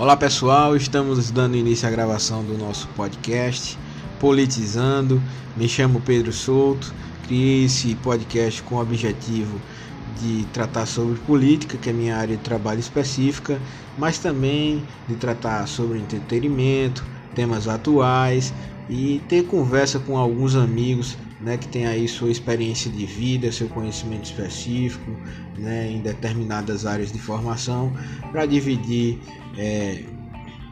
[0.00, 3.76] Olá pessoal, estamos dando início à gravação do nosso podcast
[4.20, 5.20] Politizando.
[5.56, 6.94] Me chamo Pedro Souto,
[7.26, 9.60] criei esse podcast com o objetivo
[10.20, 13.60] de tratar sobre política, que é minha área de trabalho específica,
[13.98, 17.04] mas também de tratar sobre entretenimento,
[17.34, 18.54] temas atuais
[18.88, 23.68] e ter conversa com alguns amigos né, que tem aí sua experiência de vida, seu
[23.68, 25.10] conhecimento específico
[25.56, 27.92] né, em determinadas áreas de formação,
[28.30, 29.18] para dividir
[29.58, 30.04] é,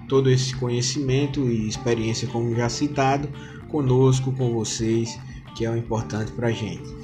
[0.08, 3.28] todo esse conhecimento e experiência, como já citado,
[3.68, 5.18] conosco, com vocês,
[5.56, 6.94] que é o importante para a gente.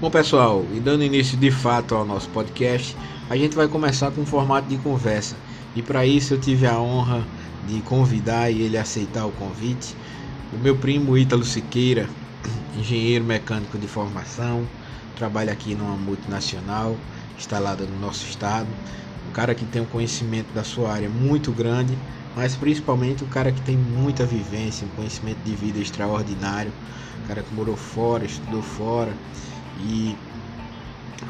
[0.00, 2.96] Bom pessoal, e dando início de fato ao nosso podcast,
[3.30, 5.36] a gente vai começar com um formato de conversa.
[5.76, 7.24] E para isso eu tive a honra
[7.66, 9.94] de convidar e ele aceitar o convite
[10.52, 12.06] o meu primo Ítalo Siqueira,
[12.78, 14.66] engenheiro mecânico de formação,
[15.16, 16.94] trabalha aqui numa multinacional
[17.38, 18.68] instalada no nosso estado.
[19.28, 21.96] Um cara que tem um conhecimento da sua área muito grande,
[22.36, 26.70] mas principalmente um cara que tem muita vivência, um conhecimento de vida extraordinário.
[27.24, 29.12] Um cara que morou fora, estudou fora
[29.80, 30.14] e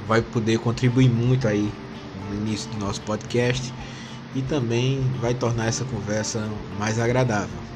[0.08, 1.72] vai poder contribuir muito aí
[2.28, 3.72] no início do nosso podcast
[4.34, 7.72] e também vai tornar essa conversa mais agradável.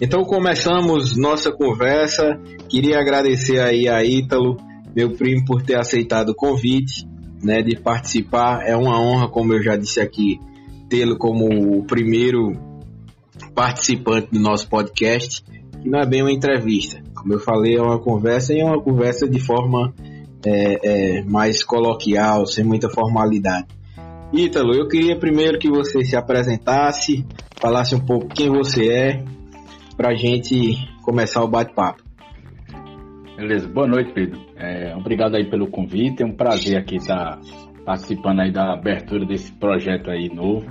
[0.00, 2.38] Então começamos nossa conversa.
[2.68, 4.56] Queria agradecer aí a Ítalo,
[4.94, 7.08] meu primo, por ter aceitado o convite,
[7.42, 8.62] né, de participar.
[8.66, 10.38] É uma honra, como eu já disse aqui,
[10.88, 12.52] tê-lo como o primeiro
[13.54, 15.42] participante do nosso podcast,
[15.82, 17.02] que não é bem uma entrevista.
[17.16, 19.92] Como eu falei, é uma conversa e é uma conversa de forma
[20.44, 23.66] é, é, mais coloquial, sem muita formalidade.
[24.32, 27.24] Ítalo, eu queria primeiro que você se apresentasse,
[27.56, 29.24] falasse um pouco quem você é,
[29.96, 32.02] para a gente começar o bate-papo.
[33.36, 34.40] Beleza, boa noite, Pedro.
[34.56, 37.38] É, obrigado aí pelo convite, é um prazer aqui estar
[37.84, 40.66] participando aí da abertura desse projeto aí novo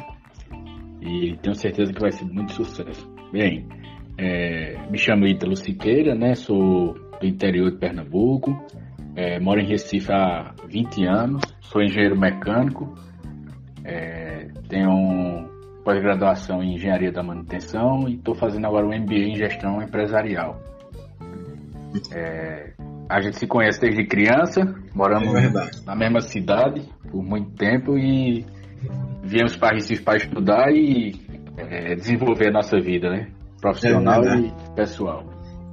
[1.02, 3.08] e tenho certeza que vai ser muito sucesso.
[3.32, 3.68] Bem,
[4.18, 6.36] é, me chamo Ítalo Siqueira, né?
[6.36, 8.52] Sou do interior de Pernambuco,
[9.16, 12.94] é, moro em Recife há 20 anos, sou engenheiro mecânico,
[13.84, 15.50] é, tenho
[15.84, 20.60] pós-graduação em engenharia da manutenção e estou fazendo agora um MBA em gestão empresarial.
[22.14, 22.74] É,
[23.08, 24.62] a gente se conhece desde criança,
[24.94, 28.46] moramos é na mesma cidade por muito tempo e
[29.24, 31.14] viemos para Recife para estudar e
[31.58, 33.28] é, desenvolver a nossa vida, né?
[33.66, 35.24] Profissional é e pessoal.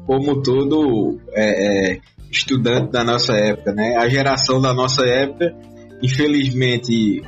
[0.06, 3.96] Como todo é, é, estudante da nossa época, né?
[3.96, 5.54] A geração da nossa época,
[6.02, 7.22] infelizmente,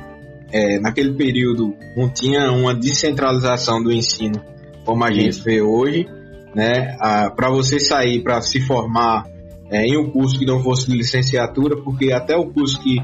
[0.51, 4.41] é, naquele período não tinha uma descentralização do ensino
[4.83, 6.07] como a gente vê hoje,
[6.55, 6.97] né?
[7.35, 9.23] Para você sair, para se formar
[9.69, 12.97] é, em um curso que não fosse de licenciatura, porque até o curso que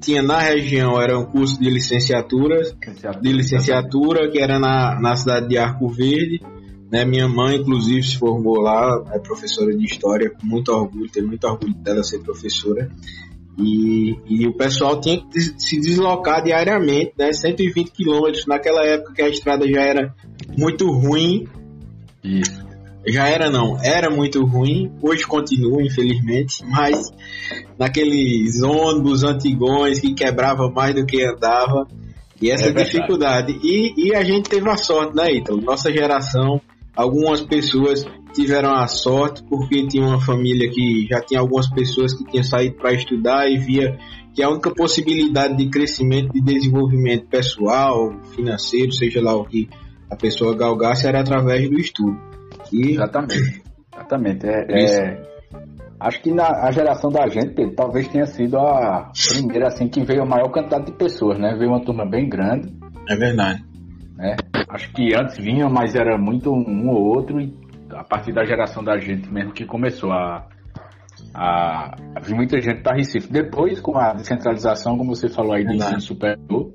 [0.00, 2.62] tinha na região era um curso de licenciatura,
[3.20, 6.40] de licenciatura que era na, na cidade de Arco Verde.
[6.90, 7.04] Né?
[7.04, 11.44] Minha mãe, inclusive, se formou lá, é professora de história, com muito orgulho, tenho muito
[11.46, 12.90] orgulho dela ser professora.
[13.58, 17.32] E, e o pessoal tinha que se deslocar diariamente, né?
[17.32, 20.14] 120 quilômetros naquela época que a estrada já era
[20.56, 21.46] muito ruim.
[22.22, 22.68] Isso
[23.10, 27.10] já era não, era muito ruim, hoje continua, infelizmente, mas
[27.78, 31.86] naqueles ônibus antigões que quebrava mais do que andava,
[32.40, 33.58] e essa é dificuldade.
[33.62, 35.60] E, e a gente teve a sorte, né, Ítalo?
[35.60, 36.60] Nossa geração,
[36.96, 42.24] algumas pessoas tiveram a sorte porque tinha uma família que já tinha algumas pessoas que
[42.24, 43.98] tinham saído para estudar e via
[44.34, 49.68] que a única possibilidade de crescimento, de desenvolvimento pessoal, financeiro, seja lá o que
[50.10, 52.16] a pessoa galgasse, era através do estudo.
[52.72, 52.92] E...
[52.92, 53.62] Exatamente.
[53.92, 54.46] Exatamente.
[54.46, 55.22] É, é,
[55.98, 60.04] acho que na a geração da gente, Pedro, talvez tenha sido a primeira assim que
[60.04, 61.56] veio a maior quantidade de pessoas, né?
[61.58, 62.72] Veio uma turma bem grande.
[63.08, 63.64] É verdade.
[64.16, 64.36] Né?
[64.68, 67.52] Acho que antes vinha, mas era muito um ou outro, e
[67.90, 70.46] a partir da geração da gente mesmo que começou a,
[71.34, 73.32] a, a vir muita gente para Recife.
[73.32, 76.70] Depois, com a descentralização, como você falou aí, do ensino superior,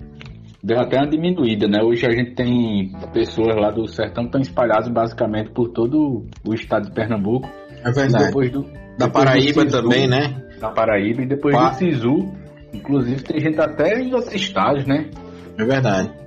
[0.64, 1.84] deu até uma diminuída, né?
[1.84, 6.54] Hoje a gente tem pessoas lá do sertão que estão espalhadas basicamente por todo o
[6.54, 7.48] estado de Pernambuco.
[7.84, 8.26] É verdade.
[8.26, 8.66] Depois do,
[8.98, 10.42] da Paraíba Cisu, também, né?
[10.60, 12.32] Da Paraíba e depois do Sisu.
[12.74, 15.12] Inclusive tem gente até em outros estados, né?
[15.60, 16.23] É verdade.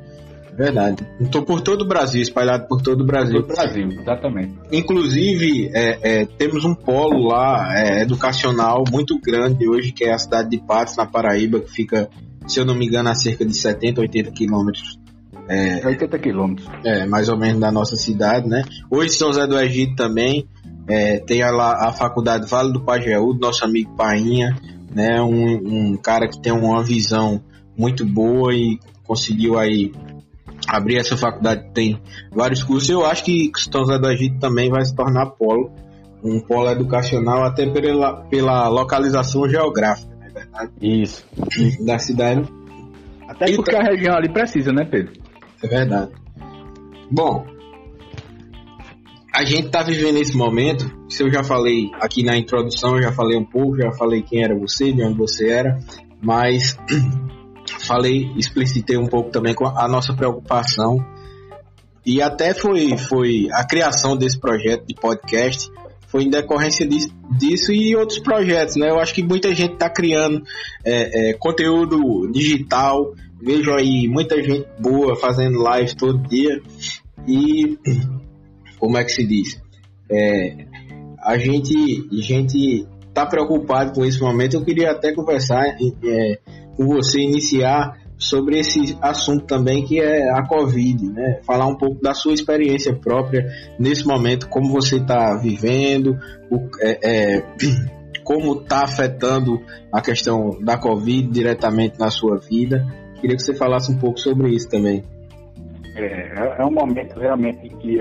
[0.56, 1.06] Verdade.
[1.20, 3.42] Então, por todo o Brasil, espalhado por todo o Brasil.
[3.42, 4.54] Todo o Brasil, exatamente.
[4.72, 10.18] Inclusive, é, é, temos um polo lá é, educacional muito grande hoje, que é a
[10.18, 12.08] cidade de Patos, na Paraíba, que fica,
[12.46, 14.98] se eu não me engano, a cerca de 70, 80 quilômetros.
[15.48, 16.68] É, 80 quilômetros.
[16.84, 18.64] É, mais ou menos da nossa cidade, né?
[18.90, 20.48] Hoje São José do Egito também
[20.88, 24.56] é, tem a, a faculdade Vale do Pajeú, do nosso amigo Painha,
[24.92, 25.20] né?
[25.20, 27.42] Um, um cara que tem uma visão
[27.76, 29.92] muito boa e conseguiu aí
[30.66, 32.00] abrir essa faculdade tem
[32.32, 32.88] vários cursos.
[32.88, 35.70] Eu acho que São José do Egito também vai se tornar polo,
[36.22, 40.72] um polo educacional, até pela, pela localização geográfica, não é verdade?
[40.80, 41.24] Isso.
[41.84, 42.42] Da cidade.
[43.28, 45.12] Até porque a região ali precisa, né, Pedro?
[45.62, 46.12] É verdade.
[47.10, 47.46] Bom,
[49.36, 50.90] a gente está vivendo esse momento.
[51.08, 54.42] Se eu já falei aqui na introdução, eu já falei um pouco, já falei quem
[54.42, 55.78] era você, de onde você era,
[56.22, 56.76] mas
[57.86, 61.04] falei, explicitei um pouco também com a nossa preocupação
[62.04, 65.70] e até foi, foi a criação desse projeto de podcast
[66.06, 68.88] foi em decorrência disso, disso e outros projetos, né?
[68.88, 70.42] Eu acho que muita gente está criando
[70.84, 76.60] é, é, conteúdo digital, vejo aí muita gente boa fazendo live todo dia
[77.26, 77.76] e
[78.78, 79.60] como é que se diz?
[80.10, 80.66] É,
[81.20, 81.74] a gente,
[82.12, 84.54] a gente tá preocupado com esse momento.
[84.54, 86.38] Eu queria até conversar é,
[86.76, 91.40] com você iniciar sobre esse assunto também que é a Covid, né?
[91.46, 93.46] Falar um pouco da sua experiência própria
[93.78, 96.18] nesse momento, como você está vivendo,
[96.50, 97.42] o, é, é,
[98.24, 99.60] como está afetando
[99.92, 102.84] a questão da Covid diretamente na sua vida.
[103.20, 105.04] Queria que você falasse um pouco sobre isso também.
[105.94, 108.00] É, é um momento realmente que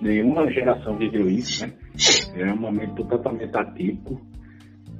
[0.00, 1.72] nenhuma geração viveu isso, né?
[2.36, 4.20] É um momento totalmente atípico.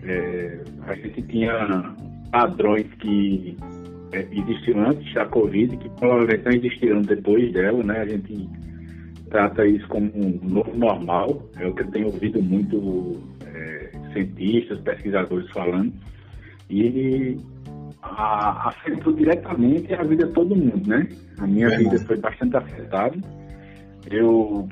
[0.02, 1.50] É, a gente tinha
[2.34, 3.56] padrões que
[4.12, 8.00] é, existiam antes da Covid, que provavelmente não existiram depois dela, né?
[8.00, 8.48] A gente
[9.30, 14.80] trata isso como um novo normal, é o que eu tenho ouvido muito é, cientistas,
[14.80, 15.92] pesquisadores falando,
[16.68, 17.38] e
[18.02, 21.08] a, afetou diretamente a vida de todo mundo, né?
[21.38, 23.16] A minha é vida foi bastante afetada.
[24.10, 24.68] Eu,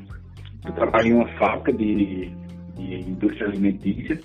[0.67, 2.29] eu trabalho em uma fábrica de,
[2.75, 4.19] de indústria alimentícia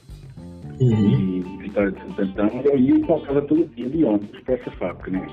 [0.79, 1.09] Uhum.
[1.09, 4.71] E Vitória de Santo Antônio, eu ia para casa todo dia de ônibus para essa
[4.71, 5.27] fábrica, né?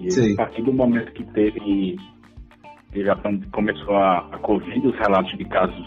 [0.00, 0.32] E Sim.
[0.34, 1.96] a partir do momento que teve,
[2.94, 3.16] já
[3.52, 5.86] começou a, a Covid, os relatos de casos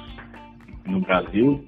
[0.86, 1.64] no Brasil,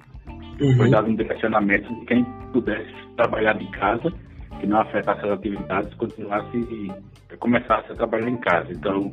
[0.60, 0.76] uhum.
[0.76, 4.12] foi dado um direcionamento de quem pudesse trabalhar de casa,
[4.60, 6.92] que não afetasse as atividades, continuasse,
[7.38, 8.70] começasse a trabalhar em casa.
[8.70, 9.12] Então,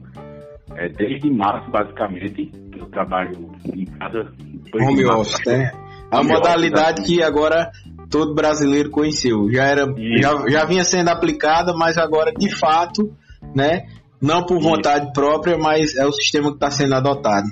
[0.76, 4.32] é, desde março, basicamente, eu trabalho em casa.
[4.74, 5.72] Home office, né?
[6.12, 7.70] A modalidade que agora
[8.10, 9.50] todo brasileiro conheceu.
[9.52, 9.86] Já era,
[10.20, 13.14] já, já vinha sendo aplicada, mas agora de fato,
[13.56, 13.86] né?
[14.22, 17.48] Não por vontade própria, mas é o sistema que está sendo adotado.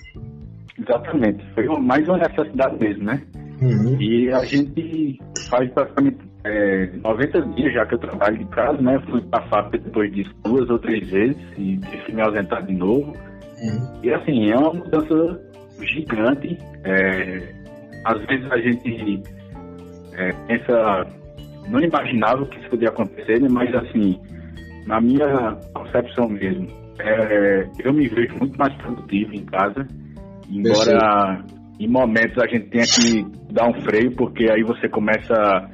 [0.79, 1.43] Exatamente.
[1.53, 3.21] Foi mais uma necessidade mesmo, né?
[3.61, 4.01] Uhum.
[4.01, 5.19] E a gente
[5.49, 8.99] faz praticamente é, 90 dias já que eu trabalho de casa, né?
[9.09, 13.13] Fui fábrica depois disso duas ou três vezes e tive que me ausentar de novo.
[13.61, 14.01] Uhum.
[14.03, 15.41] E assim, é uma mudança
[15.81, 16.57] gigante.
[16.83, 17.53] É,
[18.05, 19.23] às vezes a gente
[20.17, 21.07] é, pensa,
[21.67, 23.47] não imaginava que isso podia acontecer, né?
[23.49, 24.19] mas assim,
[24.85, 26.67] na minha concepção mesmo,
[26.99, 29.87] é, eu me vejo muito mais produtivo em casa,
[30.49, 31.43] embora
[31.79, 35.69] em momentos a gente tenha que dar um freio, porque aí você começa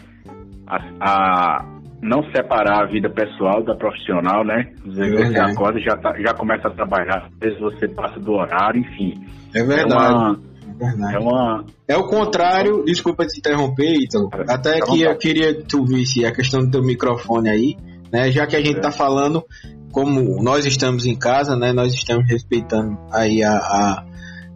[0.67, 1.65] a, a
[2.01, 4.71] não separar a vida pessoal da profissional, né?
[4.83, 8.33] Vezes você acorda e já, tá, já começa a trabalhar, às vezes você passa do
[8.33, 9.13] horário, enfim.
[9.53, 9.93] É verdade.
[9.93, 10.39] É uma,
[10.81, 11.65] é, uma...
[11.87, 14.29] é o contrário, desculpa te interromper, Ítalo.
[14.33, 17.77] É, Até que eu queria que tu visse a questão do teu microfone aí,
[18.11, 18.31] né?
[18.31, 18.91] Já que a gente está é.
[18.91, 19.43] falando,
[19.91, 21.71] como nós estamos em casa, né?
[21.71, 24.05] Nós estamos respeitando aí a, a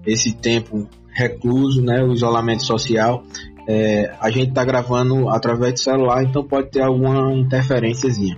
[0.05, 2.03] esse tempo recluso, né?
[2.03, 3.23] O isolamento social.
[3.67, 8.35] É, a gente está gravando através do celular, então pode ter alguma interferênciazinha.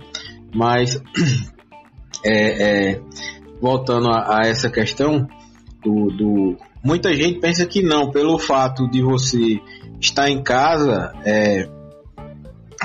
[0.54, 1.00] Mas
[2.24, 3.00] é, é,
[3.60, 5.26] voltando a, a, essa questão
[5.82, 9.60] do, do, Muita gente pensa que não, pelo fato de você
[10.00, 11.68] estar em casa, é,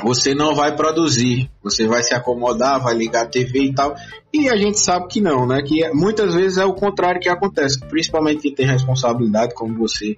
[0.04, 3.96] você não vai produzir, você vai se acomodar, vai ligar a TV e tal.
[4.34, 5.62] E a gente sabe que não, né?
[5.62, 10.18] Que muitas vezes é o contrário que acontece, principalmente quem tem responsabilidade como você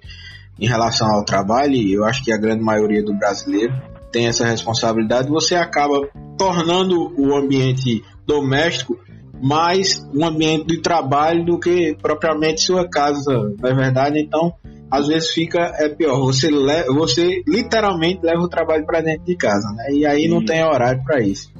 [0.58, 3.74] em relação ao trabalho, e eu acho que a grande maioria do brasileiro
[4.10, 8.98] tem essa responsabilidade, você acaba tornando o ambiente doméstico
[9.42, 14.20] mais um ambiente de trabalho do que propriamente sua casa, não é verdade?
[14.20, 14.54] Então,
[14.90, 16.18] às vezes fica é pior.
[16.20, 19.84] Você leva, você literalmente leva o trabalho para dentro de casa, né?
[19.90, 21.52] E aí não tem horário para isso.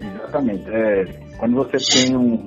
[0.00, 0.64] Exatamente.
[0.68, 1.04] É,
[1.38, 2.46] quando você tem um,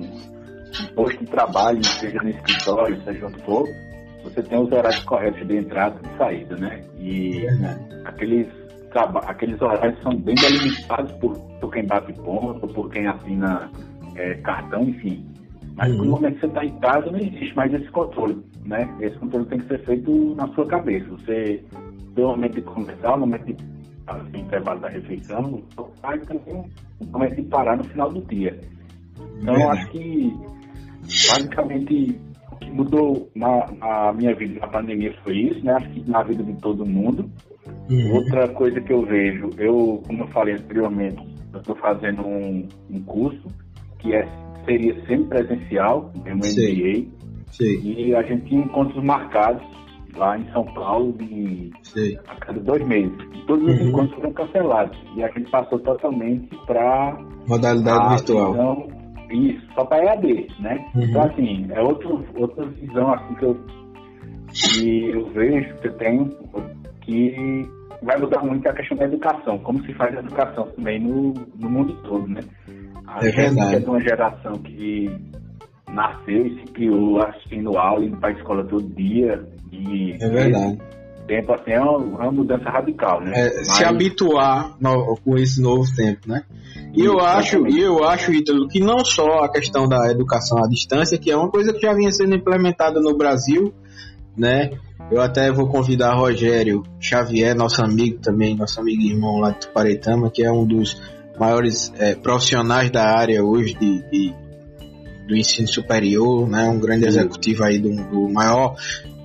[0.94, 3.68] posto de trabalho, seja no escritório, seja onde for,
[4.22, 6.82] você tem os horários corretos de entrada e saída, né?
[6.98, 7.46] E
[8.04, 8.48] aqueles,
[9.26, 13.70] aqueles horários são bem delimitados por, por quem bate ponto, por quem assina
[14.16, 15.24] é, cartão, enfim.
[15.76, 16.04] Mas uhum.
[16.04, 18.88] no momento que você está em casa, não existe mais esse controle, né?
[19.00, 21.08] Esse controle tem que ser feito na sua cabeça.
[21.10, 21.62] Você
[22.14, 23.56] tem o momento de começar, o momento de
[24.06, 25.62] assim, intervalo da refeição,
[26.02, 26.64] vai também
[27.00, 28.58] o momento de parar no final do dia.
[29.40, 30.32] Então, eu acho que
[31.28, 32.20] basicamente
[32.52, 35.72] o que mudou na, na, minha vida na pandemia foi isso, né?
[35.72, 37.28] Acho que na vida de todo mundo.
[37.90, 38.14] Uhum.
[38.14, 43.02] Outra coisa que eu vejo, eu, como eu falei anteriormente, eu estou fazendo um, um
[43.02, 43.48] curso
[44.04, 44.28] que é
[44.66, 47.08] seria semi-presencial, é um MBA,
[47.60, 49.62] e a gente tinha encontros marcados
[50.16, 51.70] lá em São Paulo de,
[52.26, 53.12] a cada dois meses.
[53.46, 53.88] Todos os uhum.
[53.88, 54.98] encontros foram cancelados.
[55.16, 57.18] E a gente passou totalmente para.
[57.46, 58.52] Modalidade virtual.
[58.52, 58.88] Então,
[59.30, 60.84] isso, só para EAD, né?
[60.94, 61.02] Uhum.
[61.02, 63.60] Então, assim, é outro, outra visão assim, que, eu,
[64.52, 66.30] que eu vejo, que eu tenho,
[67.02, 67.68] que
[68.02, 71.70] vai mudar muito a questão da educação, como se faz a educação também no, no
[71.70, 72.40] mundo todo, né?
[73.14, 75.08] A é gente é de uma geração que
[75.88, 79.40] nasceu e se criou assistindo aula, indo para a escola todo dia.
[79.70, 80.78] E é verdade.
[81.28, 83.32] Tempo assim é uma, uma mudança radical, né?
[83.34, 83.76] É, Mas...
[83.76, 86.42] Se habituar no, com esse novo tempo, né?
[86.92, 90.68] E eu acho, e eu acho, Ítalo, que não só a questão da educação à
[90.68, 93.72] distância, que é uma coisa que já vinha sendo implementada no Brasil,
[94.36, 94.72] né?
[95.10, 100.30] Eu até vou convidar Rogério Xavier, nosso amigo também, nosso amigo irmão lá de Tuparetama,
[100.30, 101.00] que é um dos
[101.38, 104.34] maiores é, profissionais da área hoje de, de,
[105.26, 106.68] do ensino superior, né?
[106.68, 108.76] Um grande executivo aí do, do, maior,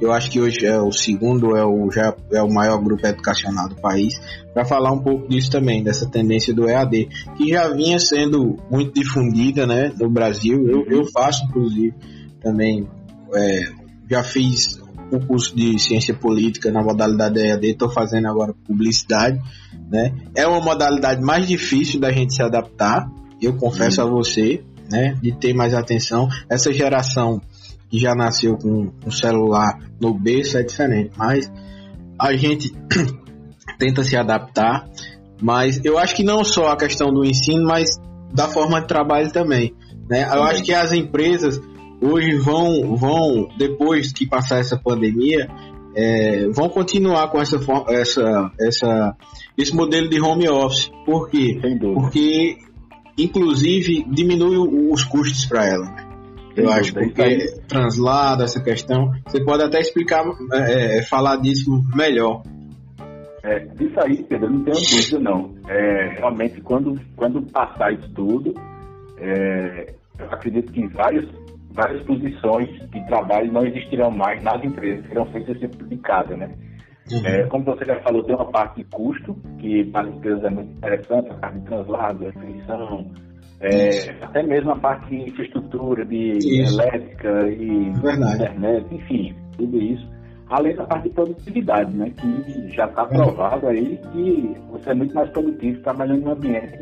[0.02, 3.68] eu acho que hoje é o segundo, é o, já é o maior grupo educacional
[3.68, 4.14] do país,
[4.54, 8.94] para falar um pouco disso também, dessa tendência do EAD, que já vinha sendo muito
[8.94, 9.92] difundida, né?
[10.00, 11.94] No Brasil, eu, eu faço inclusive
[12.42, 12.88] também,
[13.34, 13.70] é,
[14.10, 14.80] já fiz
[15.12, 19.40] o curso de ciência política na modalidade EAD, estou fazendo agora publicidade,
[19.90, 20.14] né?
[20.36, 23.10] É uma modalidade mais difícil da gente se adaptar,
[23.42, 25.16] eu confesso a você, né?
[25.22, 26.28] De ter mais atenção.
[26.50, 27.42] Essa geração
[27.90, 31.52] que já nasceu com um celular no berço é diferente, mas
[32.20, 32.72] a gente
[33.80, 34.88] tenta se adaptar.
[35.42, 37.98] Mas eu acho que não só a questão do ensino, mas
[38.34, 39.74] da forma de trabalho também.
[40.10, 40.24] Né?
[40.24, 41.62] Eu acho que as empresas
[42.02, 45.48] hoje vão, vão depois que passar essa pandemia,
[45.96, 49.16] é, vão continuar com essa, essa, essa,
[49.58, 50.92] esse modelo de home office.
[51.06, 51.60] Por quê?
[51.80, 52.58] Porque,
[53.18, 54.58] inclusive, diminui
[54.92, 55.86] os custos para ela.
[55.86, 56.10] Né?
[56.56, 62.44] Eu acho, porque translado essa questão, você pode até explicar, é, é, falar disso melhor.
[63.44, 65.56] É, disso aí, Pedro, não tenho dúvida não.
[65.68, 68.54] É, realmente, quando, quando passar isso tudo,
[69.18, 71.30] é, eu acredito que em vários
[71.80, 76.50] várias posições de trabalho não existirão mais nas empresas, serão feitas sempre de casa, né?
[77.12, 77.26] Uhum.
[77.26, 80.50] É, como você já falou, tem uma parte de custo, que para as empresas é
[80.50, 83.12] muito interessante, a parte de translado, refeição,
[83.62, 86.80] é, até mesmo a parte de infraestrutura, de isso.
[86.80, 88.36] elétrica e Verdade.
[88.36, 90.08] internet, enfim, tudo isso.
[90.50, 92.12] Além da parte de produtividade, né?
[92.18, 96.78] Que já está provado aí que você é muito mais produtivo trabalhando em um ambiente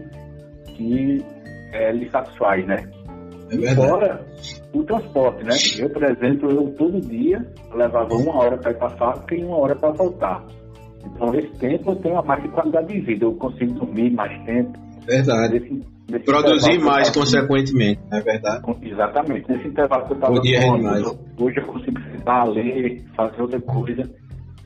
[0.76, 1.26] que
[1.74, 2.78] é, lhe satisfaz, né?
[3.52, 4.26] É Fora
[4.74, 5.56] o transporte, né?
[5.80, 9.44] Eu, por exemplo, eu todo dia levava uma hora para ir para a fábrica e
[9.44, 10.46] uma hora para voltar.
[11.06, 14.46] Então, esse tempo eu tenho uma mais de qualidade de vida, eu consigo dormir mais
[14.46, 14.78] tempo.
[15.06, 15.82] Verdade.
[16.26, 18.64] Produzir mais, consequentemente, não é verdade?
[18.82, 19.50] Exatamente.
[19.50, 24.10] Nesse intervalo que eu estava hoje, hoje eu consigo sentar, ler, fazer outra coisa.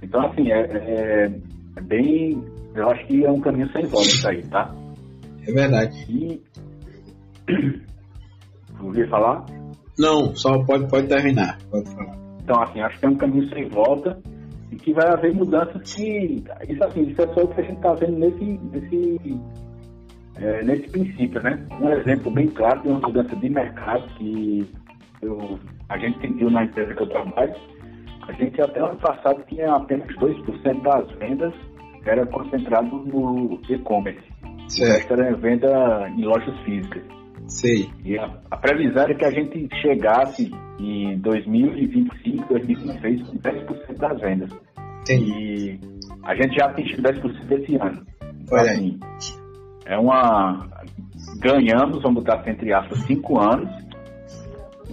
[0.03, 1.31] Então, assim, é, é,
[1.77, 2.43] é bem.
[2.75, 4.74] Eu acho que é um caminho sem volta isso aí, tá?
[5.48, 5.96] É verdade.
[6.10, 6.41] E.
[8.81, 9.46] Ouvi falar?
[9.98, 11.57] Não, só pode, pode terminar.
[11.69, 12.17] Pode falar.
[12.43, 14.19] Então, assim, acho que é um caminho sem volta
[14.71, 16.43] e que vai haver mudanças que.
[16.67, 19.39] Isso, assim, isso é só o que a gente está vendo nesse, nesse,
[20.36, 21.65] é, nesse princípio, né?
[21.79, 24.69] Um exemplo bem claro de uma mudança de mercado que
[25.21, 27.55] eu, a gente sentiu na empresa que eu trabalho.
[28.27, 31.53] A gente até ano passado tinha apenas 2% das vendas
[32.05, 34.27] era concentrado no e-commerce.
[34.43, 37.03] O resto era venda em lojas físicas.
[37.51, 37.89] Sei.
[38.05, 44.22] E a, a previsão era que a gente chegasse em 2025, 2026 com 10% das
[44.22, 44.50] vendas.
[45.01, 45.31] Entendi.
[45.31, 45.79] E
[46.24, 48.05] a gente já atingiu 10% esse ano.
[48.41, 49.00] Então, assim,
[49.86, 50.67] é uma.
[51.39, 53.70] Ganhamos, vamos botar entre aspas, 5 anos.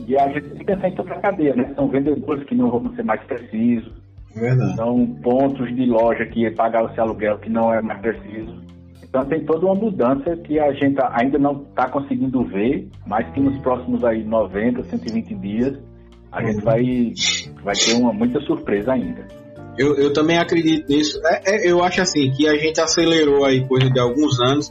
[0.06, 1.72] E a gente tem que pensar em toda a cadeia, né?
[1.74, 3.92] São vendedores que não vão ser mais precisos.
[4.34, 4.76] Verdade.
[4.76, 8.60] São pontos de loja que pagar o seu aluguel que não é mais preciso.
[9.08, 13.40] Então tem toda uma mudança que a gente ainda não está conseguindo ver, mas que
[13.40, 15.78] nos próximos aí 90, 120 dias
[16.30, 16.82] a gente vai,
[17.64, 19.26] vai ter uma muita surpresa ainda.
[19.78, 21.20] Eu, eu também acredito nisso.
[21.24, 24.68] É, é, eu acho assim que a gente acelerou aí coisa de alguns anos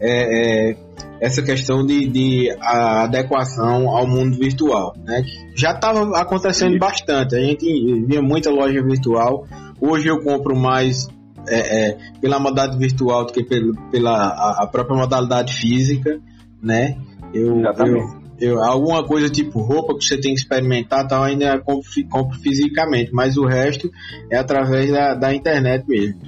[0.00, 0.76] é, é,
[1.20, 4.94] essa questão de, de adequação ao mundo virtual.
[5.04, 5.22] Né?
[5.54, 7.36] Já estava acontecendo bastante.
[7.36, 7.66] A gente
[8.06, 9.46] via muita loja virtual.
[9.80, 11.06] Hoje eu compro mais
[11.48, 16.20] é, é, pela modalidade virtual do que pela, pela a, a própria modalidade física,
[16.62, 16.96] né?
[17.32, 21.88] Eu, eu, eu, alguma coisa tipo roupa que você tem que experimentar tal, ainda compro,
[22.10, 23.90] compro fisicamente, mas o resto
[24.30, 26.20] é através da, da internet mesmo.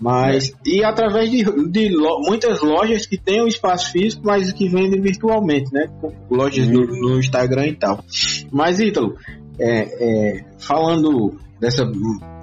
[0.00, 0.52] Mas, é.
[0.64, 4.66] e através de, de lo, muitas lojas que têm o um espaço físico, mas que
[4.66, 5.88] vendem virtualmente, né?
[6.30, 8.02] Lojas no, no Instagram e tal.
[8.50, 9.14] Mas, Ítalo,
[9.58, 11.84] é, é, falando dessa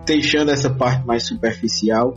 [0.08, 2.16] deixando essa parte mais superficial,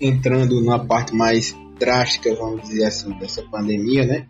[0.00, 4.26] entrando na parte mais drástica, vamos dizer assim, dessa pandemia, né?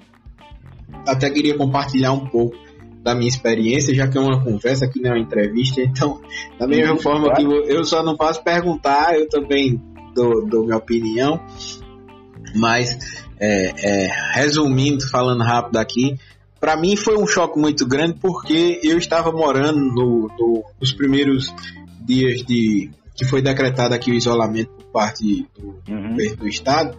[1.07, 2.57] Até queria compartilhar um pouco
[3.03, 6.21] da minha experiência, já que é uma conversa aqui não é uma entrevista, então,
[6.59, 7.37] da mesma uhum, forma claro.
[7.37, 9.81] que eu só não faço perguntar, eu também
[10.15, 11.41] dou, dou minha opinião,
[12.55, 16.17] mas é, é, resumindo, falando rápido aqui,
[16.61, 21.53] para mim foi um choque muito grande porque eu estava morando no, no, nos primeiros
[22.07, 26.37] dias de que foi decretado aqui o isolamento por parte do uhum.
[26.37, 26.99] do estado,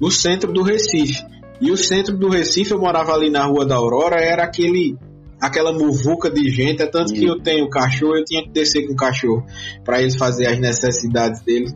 [0.00, 1.24] no centro do Recife.
[1.60, 4.96] E o centro do Recife, eu morava ali na Rua da Aurora, era aquele
[5.40, 7.18] aquela muvuca de gente, é tanto uhum.
[7.18, 9.44] que eu tenho cachorro, eu tinha que descer com o cachorro
[9.84, 11.74] para eles fazer as necessidades deles.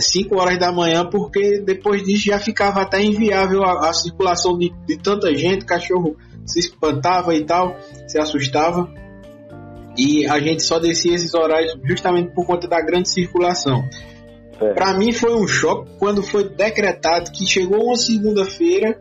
[0.00, 4.58] 5 é, horas da manhã, porque depois disso já ficava até inviável a, a circulação
[4.58, 8.92] de, de tanta gente, cachorro se espantava e tal, se assustava.
[9.98, 13.82] E a gente só descia esses horários justamente por conta da grande circulação.
[14.60, 14.72] É.
[14.72, 19.00] Para mim foi um choque quando foi decretado que chegou uma segunda-feira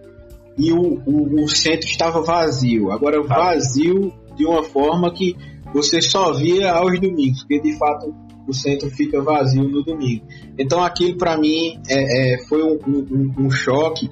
[0.57, 2.91] e o, o, o, centro estava vazio.
[2.91, 5.35] Agora vazio de uma forma que
[5.71, 8.13] você só via aos domingos, porque de fato
[8.47, 10.25] o centro fica vazio no domingo.
[10.57, 14.09] Então aquilo para mim é, é, foi um, um, um choque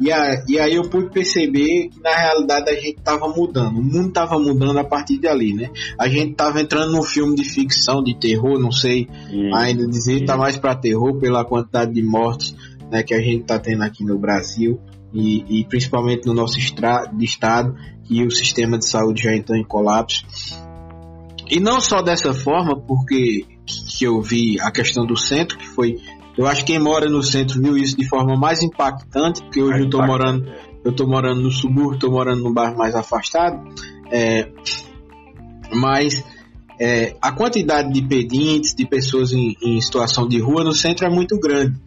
[0.00, 3.82] e, a, e aí eu pude perceber que na realidade a gente estava mudando, o
[3.82, 5.70] mundo estava mudando a partir dali, né?
[5.98, 9.08] A gente estava entrando num filme de ficção, de terror, não sei
[9.54, 12.54] ainda dizer, tá mais para terror pela quantidade de mortes
[12.90, 14.80] né, que a gente está tendo aqui no Brasil
[15.12, 19.64] e, e principalmente no nosso de estado, que o sistema de saúde já entrou em
[19.64, 20.26] colapso.
[21.48, 25.96] E não só dessa forma, porque que eu vi a questão do centro, que foi
[26.36, 29.80] eu acho que quem mora no centro viu isso de forma mais impactante, porque hoje
[29.80, 30.46] eu estou morando,
[30.84, 33.58] eu tô morando no subúrbio, estou morando num bairro mais afastado.
[34.10, 34.48] É,
[35.72, 36.22] mas
[36.78, 41.10] é, a quantidade de pedintes, de pessoas em, em situação de rua no centro é
[41.10, 41.80] muito grande.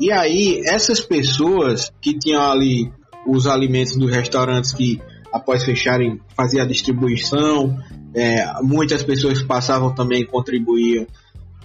[0.00, 2.92] E aí, essas pessoas que tinham ali
[3.26, 5.00] os alimentos dos restaurantes que
[5.32, 7.78] após fecharem fazia a distribuição,
[8.14, 11.06] é, muitas pessoas que passavam também contribuíam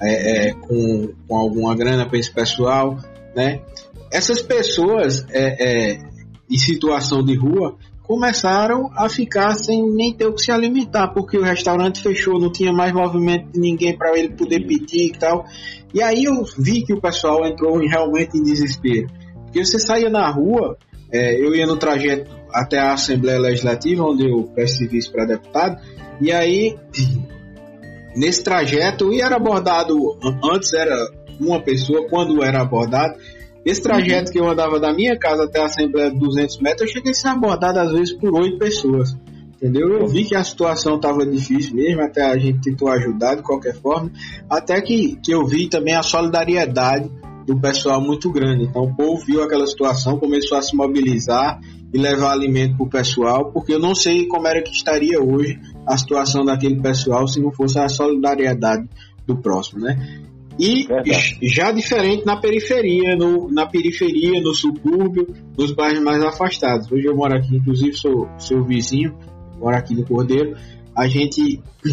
[0.01, 2.97] é, é, com, com alguma grana para esse pessoal,
[3.35, 3.61] né?
[4.11, 5.99] Essas pessoas é, é,
[6.49, 11.37] em situação de rua começaram a ficar sem nem ter o que se alimentar, porque
[11.37, 15.45] o restaurante fechou, não tinha mais movimento de ninguém para ele poder pedir e tal.
[15.93, 19.07] E aí eu vi que o pessoal entrou realmente em desespero.
[19.45, 20.77] Porque você saía na rua,
[21.11, 25.81] é, eu ia no trajeto até a Assembleia Legislativa, onde eu presto serviço para deputado,
[26.19, 26.75] e aí
[28.15, 29.95] nesse trajeto e era abordado
[30.43, 30.95] antes era
[31.39, 33.15] uma pessoa quando era abordado
[33.65, 34.33] esse trajeto uhum.
[34.33, 37.15] que eu andava da minha casa até a Assembleia de 200 metros eu cheguei a
[37.15, 39.17] ser abordado às vezes por oito pessoas
[39.55, 43.41] entendeu eu vi que a situação estava difícil mesmo até a gente tentou ajudar de
[43.41, 44.11] qualquer forma
[44.49, 47.09] até que, que eu vi também a solidariedade
[47.45, 51.59] do pessoal muito grande então o povo viu aquela situação começou a se mobilizar
[51.93, 55.59] e levar alimento para o pessoal porque eu não sei como era que estaria hoje
[55.85, 58.87] a situação daquele pessoal se não fosse a solidariedade
[59.25, 60.23] do próximo, né?
[60.59, 61.39] E Verdade.
[61.41, 65.27] já diferente na periferia, no, na periferia, no subúrbio,
[65.57, 66.91] nos bairros mais afastados.
[66.91, 69.17] Hoje eu moro aqui, inclusive sou seu vizinho,
[69.59, 70.55] moro aqui no Cordeiro.
[70.95, 71.59] A gente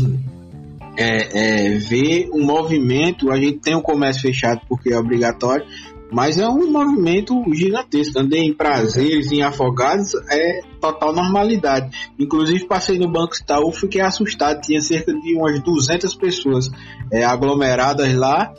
[0.97, 5.65] é, é, vê um movimento, a gente tem um comércio fechado porque é obrigatório,
[6.13, 8.19] mas é um movimento gigantesco.
[8.19, 11.91] Andei em prazeres, em afogados, é total normalidade.
[12.19, 14.61] Inclusive, passei no Banco Itaú, fiquei assustado.
[14.61, 16.71] Tinha cerca de umas 200 pessoas
[17.13, 18.53] é, aglomeradas lá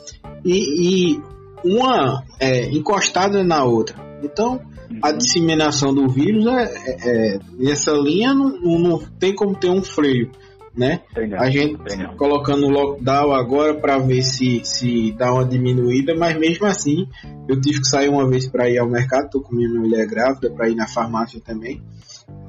[0.44, 1.22] e, e
[1.64, 3.96] uma é, encostada na outra.
[4.22, 4.60] Então,
[5.00, 5.18] a uhum.
[5.18, 10.30] disseminação do vírus é, é, é, nessa linha não, não, tem como ter um freio.
[10.76, 11.00] Né?
[11.38, 11.78] A gente
[12.16, 17.06] colocando o lockdown agora para ver se, se dá uma diminuída, mas mesmo assim
[17.48, 20.50] eu tive que sair uma vez para ir ao mercado, tô com minha mulher grávida
[20.50, 21.82] para ir na farmácia também.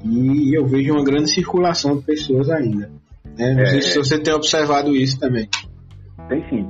[0.04, 2.90] E eu vejo uma grande circulação de pessoas ainda.
[3.38, 3.54] Né?
[3.54, 5.48] Não é, sei se você tem observado isso também.
[6.28, 6.66] Tem sim.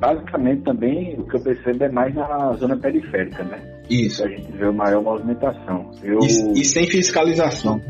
[0.00, 3.82] Basicamente também o que eu percebo é mais na zona periférica, né?
[3.90, 4.24] Isso.
[4.24, 5.90] A gente vê maior movimentação.
[6.02, 6.18] Eu...
[6.20, 7.80] E, e sem fiscalização.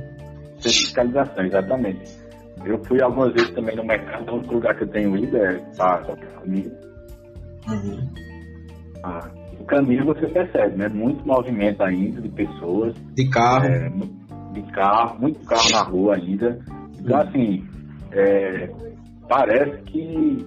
[0.58, 2.17] Sem fiscalização, exatamente.
[2.64, 5.98] Eu fui algumas vezes também no mercado, outro lugar que eu tenho ido é a
[6.38, 6.72] família.
[7.68, 8.08] Uhum.
[9.04, 10.88] Ah, no caminho você percebe, né?
[10.88, 12.94] Muito movimento ainda de pessoas.
[13.14, 13.66] De carro.
[13.66, 13.88] É,
[14.52, 16.58] de carro, muito carro na rua ainda.
[16.98, 17.28] Então, uhum.
[17.28, 17.66] assim,
[18.12, 18.70] é,
[19.28, 20.46] parece que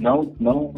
[0.00, 0.72] não, não,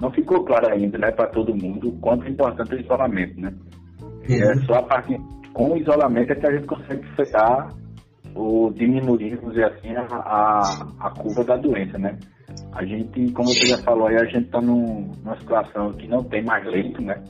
[0.00, 3.52] não ficou claro ainda, né, para todo mundo o quanto é importante o isolamento, né?
[4.00, 4.36] Uhum.
[4.36, 5.16] É só a parte
[5.52, 7.68] com o isolamento é que a gente consegue frear
[8.34, 10.60] ou diminuir, vamos dizer assim, a,
[11.00, 12.18] a, curva da doença, né?
[12.72, 16.42] A gente, como você já falou aí, a gente está numa situação que não tem
[16.42, 17.22] mais leito, né?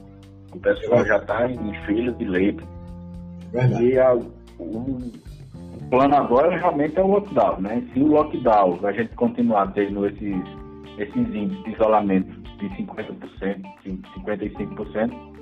[0.53, 2.65] O pessoal já está em fila de leito.
[3.53, 3.87] Verdade.
[3.87, 4.23] E a, o,
[4.59, 7.83] o plano agora realmente é o lockdown, né?
[7.93, 10.37] Se o lockdown a gente continuar tendo esses,
[10.99, 15.34] esses índices de isolamento de 50%, 55%,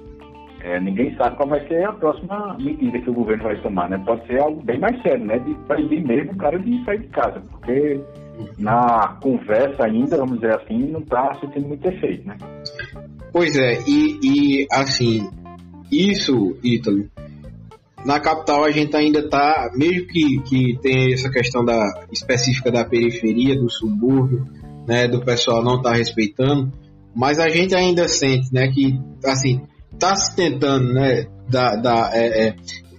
[0.65, 4.01] é, ninguém sabe qual vai ser a próxima medida que o governo vai tomar, né?
[4.07, 5.39] Pode ser algo bem mais sério, né?
[5.41, 8.01] De proibir mesmo o cara de sair de casa, porque
[8.59, 12.37] na conversa ainda, vamos dizer assim, não está sentindo muito efeito, né?
[13.33, 15.29] Pois é, e, e assim,
[15.91, 17.09] isso, Ítalo,
[18.05, 22.85] na capital a gente ainda está, mesmo que, que tem essa questão da específica da
[22.85, 24.47] periferia, do subúrbio,
[24.87, 26.73] né, do pessoal não estar tá respeitando,
[27.15, 29.61] mas a gente ainda sente, né, que assim
[30.03, 32.55] está se tentando, né, da, da, é, é,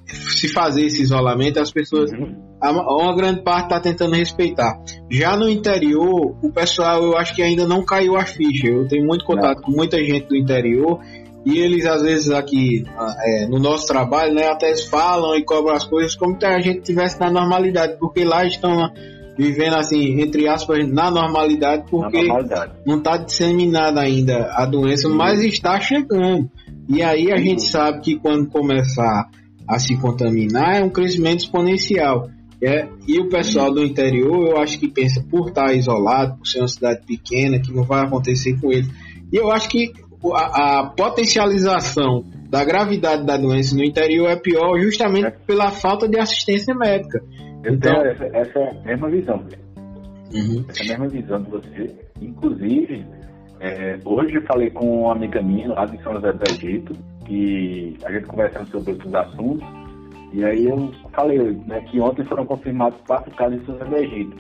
[0.06, 2.34] se fazer esse isolamento, as pessoas, uhum.
[2.62, 4.80] uma grande parte está tentando respeitar.
[5.12, 8.68] Já no interior, o pessoal, eu acho que ainda não caiu a ficha.
[8.68, 9.64] Eu tenho muito contato não.
[9.64, 11.02] com muita gente do interior
[11.46, 12.86] e eles às vezes aqui
[13.26, 16.82] é, no nosso trabalho, né, até falam e cobram as coisas como se a gente
[16.82, 18.90] tivesse na normalidade, porque lá estão
[19.38, 22.74] vivendo assim, entre aspas, na normalidade, porque na normalidade.
[22.86, 25.16] não está disseminada ainda a doença, uhum.
[25.16, 26.50] mas está chegando.
[26.90, 29.30] E aí a gente sabe que quando começar
[29.68, 32.30] a se contaminar é um crescimento exponencial.
[32.62, 36.60] É, e o pessoal do interior, eu acho que pensa por estar isolado, por ser
[36.60, 38.88] uma cidade pequena, que não vai acontecer com ele.
[39.32, 39.92] E eu acho que
[40.34, 46.18] a, a potencialização da gravidade da doença no interior é pior justamente pela falta de
[46.20, 47.20] assistência médica.
[47.64, 49.44] Eu então, essa, essa mesma visão.
[50.34, 50.66] Uhum.
[50.70, 51.96] Essa mesma visão de você.
[52.22, 53.06] Inclusive,
[53.64, 56.94] é, hoje falei com uma amiga minha lá de São José do Egito,
[57.26, 59.66] que a gente conversando sobre outros assuntos,
[60.34, 63.96] e aí eu falei né, que ontem foram confirmados quatro casos de São José do
[63.96, 64.38] Egito.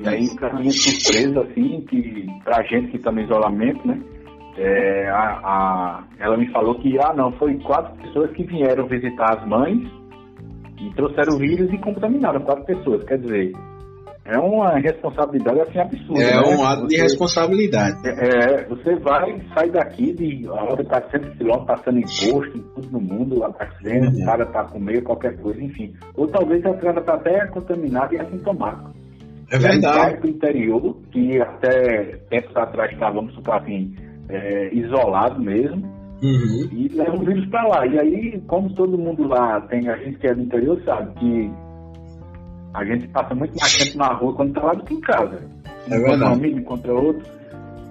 [0.00, 4.00] E aí, para minha surpresa, assim, que pra gente que está no isolamento, né,
[4.56, 9.38] é, a, a, ela me falou que, ah, não, foi quatro pessoas que vieram visitar
[9.38, 9.88] as mães
[10.80, 13.04] e trouxeram o vírus e contaminaram quatro pessoas.
[13.04, 13.52] Quer dizer,
[14.24, 16.22] é uma responsabilidade assim absurda.
[16.22, 16.56] É né?
[16.56, 17.96] um ato de responsabilidade.
[18.06, 22.90] É, é, você vai, sai daqui de a hora 400 km passando imposto em tudo
[22.90, 24.24] no mundo, abastecendo, uhum.
[24.24, 25.92] para para comer qualquer coisa, enfim.
[26.16, 28.92] Ou talvez a cara está até contaminada e assintomática.
[29.50, 30.20] É verdade.
[30.20, 33.94] do interior, que até tempos atrás estávamos, assim,
[34.30, 35.84] é, isolado mesmo,
[36.22, 36.68] uhum.
[36.72, 37.86] e leva o vírus para lá.
[37.86, 41.63] E aí, como todo mundo lá tem, a gente que é do interior sabe que
[42.74, 45.40] a gente passa muito mais tempo na rua quando está lá do que em casa.
[45.88, 47.24] É encontra um amigo, encontra outro.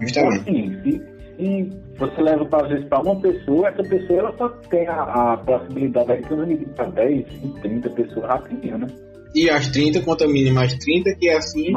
[0.02, 1.02] Então, assim, se,
[1.38, 5.38] se você leva, às vezes, para uma pessoa, essa pessoa ela só tem a, a
[5.38, 8.88] possibilidade de transmitir para 10, 20, 30 pessoas rapidinho, né?
[9.34, 11.72] E as 30 contamina mais 30, que é assim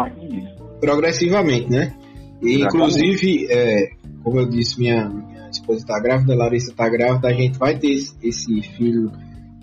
[0.81, 1.95] progressivamente, né?
[2.43, 3.89] E, inclusive, é,
[4.23, 7.93] como eu disse, minha, minha esposa está grávida, Larissa está grávida, a gente vai ter
[7.93, 9.11] esse, esse filho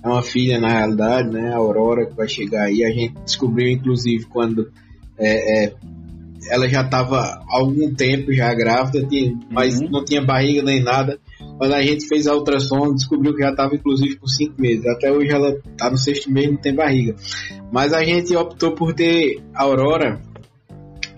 [0.04, 1.54] é uma filha na realidade, né?
[1.54, 2.84] A Aurora que vai chegar aí.
[2.84, 4.70] A gente descobriu, inclusive, quando
[5.18, 5.74] é, é,
[6.50, 9.89] ela já estava há algum tempo já grávida, tinha, mas uhum.
[9.89, 11.20] não tinha barriga nem nada.
[11.58, 14.86] Quando a gente fez a ultrassom, descobriu que já estava inclusive com cinco meses.
[14.88, 17.16] Até hoje ela está no sexto mês não tem barriga.
[17.72, 20.22] Mas a gente optou por ter a Aurora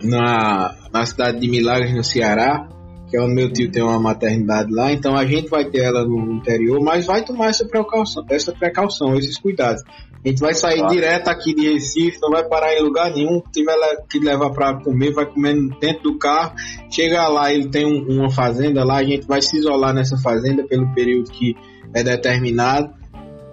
[0.03, 2.67] na, na cidade de Milagres, no Ceará,
[3.15, 6.03] que é onde meu tio tem uma maternidade lá, então a gente vai ter ela
[6.03, 9.81] no interior, mas vai tomar essa precaução, essa precaução esses cuidados.
[10.23, 10.93] A gente vai sair claro.
[10.93, 13.75] direto aqui de Recife, não vai parar em lugar nenhum, tiver
[14.09, 16.55] que levar para comer, vai comer dentro do carro.
[16.89, 20.65] Chegar lá, ele tem um, uma fazenda lá, a gente vai se isolar nessa fazenda
[20.65, 21.55] pelo período que
[21.93, 22.91] é determinado.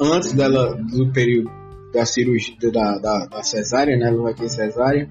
[0.00, 1.50] Antes dela, do período
[1.92, 4.08] da cirurgia, da, da, da cesárea, né?
[4.08, 5.10] Ela vai ter cesárea.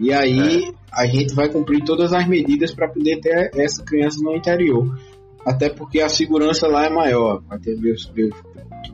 [0.00, 0.72] E aí é.
[0.90, 4.98] a gente vai cumprir todas as medidas para poder ter essa criança no interior.
[5.46, 7.42] Até porque a segurança lá é maior.
[7.46, 8.30] Vai ter meus, meu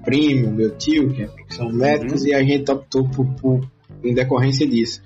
[0.05, 2.29] primo, meu tio, que são médicos, uhum.
[2.29, 3.61] e a gente optou por, por,
[4.03, 5.01] em decorrência disso.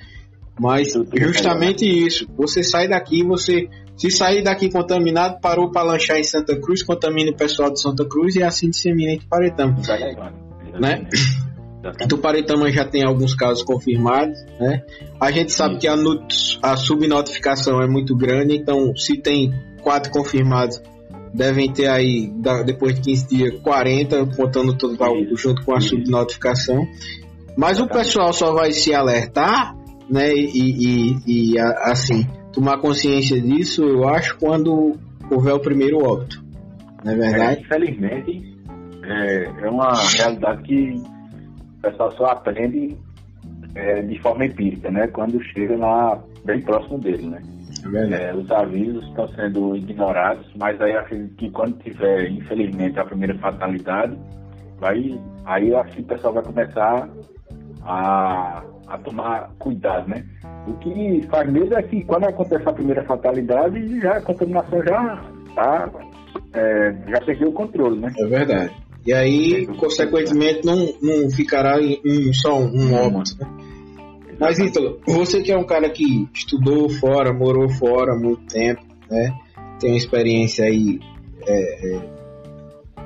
[0.58, 6.24] Mas justamente isso, você sai daqui, você se sair daqui contaminado, parou para lanchar em
[6.24, 9.76] Santa Cruz, contamina o pessoal de Santa Cruz e assim dissemina em Tuparetama.
[10.78, 11.06] Né?
[12.08, 14.82] Tuparetama já tem alguns casos confirmados, né?
[15.20, 15.80] A gente sabe Sim.
[15.80, 15.96] que a,
[16.62, 20.82] a subnotificação é muito grande, então se tem quatro confirmados,
[21.32, 22.30] devem ter aí,
[22.66, 24.98] depois de 15 dias, 40, contando tudo
[25.36, 26.86] junto com a subnotificação.
[27.56, 29.74] Mas o pessoal só vai se alertar,
[30.08, 30.32] né?
[30.34, 34.98] E, e, e assim, tomar consciência disso, eu acho, quando
[35.30, 36.42] houver o primeiro óbito.
[37.04, 37.58] Não é verdade?
[37.58, 38.54] É, infelizmente,
[39.04, 41.02] é, é uma realidade que
[41.80, 42.96] o pessoal só aprende
[43.74, 45.06] é, de forma empírica, né?
[45.08, 47.42] Quando chega lá bem próximo dele, né?
[48.12, 53.34] É, os avisos estão sendo ignorados, mas aí acredito que quando tiver, infelizmente, a primeira
[53.38, 54.18] fatalidade,
[54.78, 57.08] vai, aí eu acho que o pessoal vai começar
[57.82, 60.22] a, a tomar cuidado, né?
[60.66, 65.24] O que faz medo é que quando acontece a primeira fatalidade, já a contaminação já
[65.54, 65.90] tá,
[66.52, 68.12] é, já perdeu o controle, né?
[68.18, 68.89] É verdade.
[69.06, 73.36] E aí, consequentemente, não, não ficará em, em só um óbito.
[73.38, 73.46] Né?
[74.38, 78.82] Mas, então, você que é um cara que estudou fora, morou fora há muito tempo,
[79.10, 79.32] né?
[79.78, 80.98] Tem uma experiência aí
[81.46, 82.00] é, é,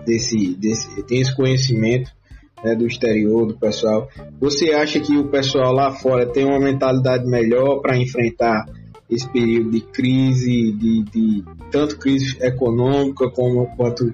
[0.04, 2.10] desse, desse, tem esse conhecimento
[2.62, 4.08] né, do exterior, do pessoal.
[4.40, 8.66] Você acha que o pessoal lá fora tem uma mentalidade melhor para enfrentar
[9.10, 14.12] esse período de crise, de, de tanto crise econômica como quanto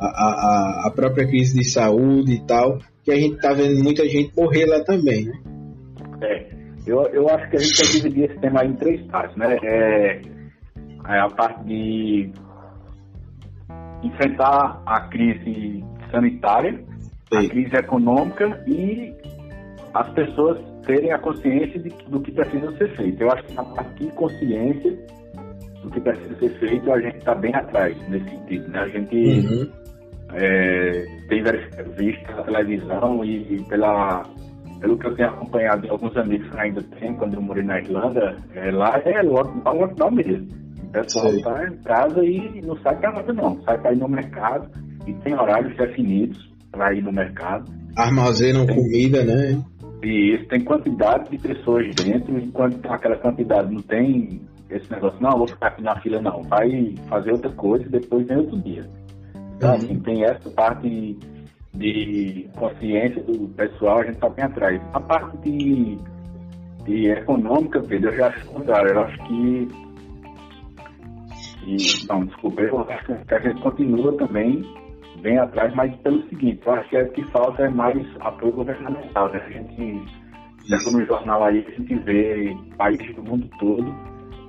[0.00, 4.08] a, a, a própria crise de saúde e tal, que a gente está vendo muita
[4.08, 5.32] gente morrer lá também, né?
[6.22, 6.46] É,
[6.86, 9.56] eu, eu acho que a gente que dividir esse tema em três partes, né?
[9.62, 10.20] É,
[11.08, 12.32] é a parte de
[14.02, 16.82] enfrentar a crise sanitária,
[17.32, 17.46] Sim.
[17.46, 19.14] a crise econômica e
[19.94, 23.22] as pessoas terem a consciência de, do que precisa ser feito.
[23.22, 24.98] Eu acho que na parte de consciência
[25.82, 28.68] do que precisa ser feito, a gente está bem atrás nesse sentido.
[28.68, 28.78] Né?
[28.80, 29.70] A gente uhum.
[30.34, 31.42] É, tem
[31.96, 34.22] visto na televisão e pela,
[34.80, 37.78] pelo que eu tenho acompanhado de alguns amigos que ainda tem, quando eu morei na
[37.78, 40.48] Irlanda, é, lá é lockdown, lockdown mesmo.
[40.84, 44.08] O pessoal está em casa e não sai para nada não, sai para ir no
[44.08, 44.68] mercado
[45.06, 47.70] e tem horários definidos para ir no mercado.
[47.96, 49.62] Armazenam tem, comida, né?
[50.02, 54.40] E isso tem quantidade de pessoas dentro, e quando aquela quantidade não tem
[54.70, 56.42] esse negócio, não, vou ficar aqui na fila, não.
[56.44, 58.88] Vai fazer outra coisa e depois vem outro dia.
[59.60, 61.18] Então, assim, tem essa parte
[61.74, 64.80] de consciência do pessoal, a gente está bem atrás.
[64.94, 65.98] A parte de,
[66.86, 68.90] de econômica, Pedro, eu já acho contrário.
[68.90, 69.68] Eu acho que.
[71.66, 74.64] E, não, desculpa, eu acho que a gente continua também
[75.20, 78.54] bem atrás, mas pelo seguinte, eu acho que é o que falta é mais apoio
[78.54, 79.30] governamental.
[79.30, 79.42] Né?
[79.44, 80.02] A gente,
[80.64, 83.94] já no jornal aí, a gente vê países do mundo todo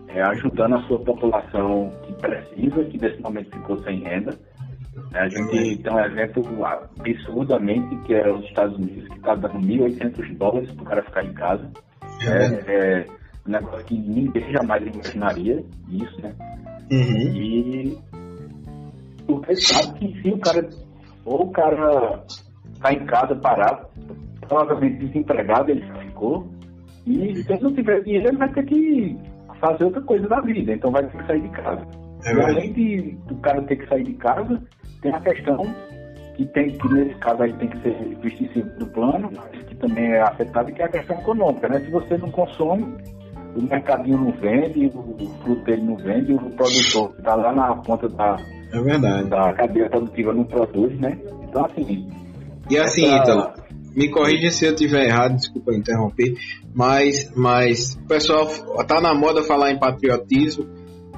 [0.08, 4.40] é, ajudando a sua população que precisa, que nesse momento ficou sem renda.
[5.14, 10.38] A gente tem um evento absurdamente que é os Estados Unidos, que está dando 1.800
[10.38, 11.72] dólares para o cara ficar em casa.
[12.28, 13.06] É, é
[13.48, 16.34] um negócio que ninguém jamais imaginaria isso, né?
[16.92, 17.36] Uhum.
[17.36, 17.98] E
[19.26, 20.70] porque sabe que se o cara,
[21.26, 22.24] ou o cara
[22.74, 23.88] está em casa parado,
[24.42, 26.52] provavelmente desempregado, ele já ficou,
[27.06, 29.18] e se ele não tiver dinheiro, ele vai ter que
[29.60, 31.88] fazer outra coisa da vida, então vai ter que sair de casa.
[32.26, 34.62] É e além de, do cara ter que sair de casa,
[35.02, 35.76] tem a questão
[36.36, 39.76] que tem que nesse caso aí tem que ser visto em segundo plano, mas que
[39.76, 41.80] também é afetado, que é a questão econômica, né?
[41.80, 42.84] Se você não consome,
[43.56, 48.38] o mercadinho não vende, o fruteiro não vende, o produtor está lá na ponta da,
[48.72, 49.30] é verdade.
[49.30, 51.18] da cadeia produtiva não produz, né?
[51.44, 52.10] Então assim.
[52.70, 53.18] E assim, essa...
[53.18, 53.54] então,
[53.94, 56.34] me corrija se eu estiver errado, desculpa interromper,
[56.74, 58.48] mas, mas o pessoal
[58.88, 60.66] tá na moda falar em patriotismo,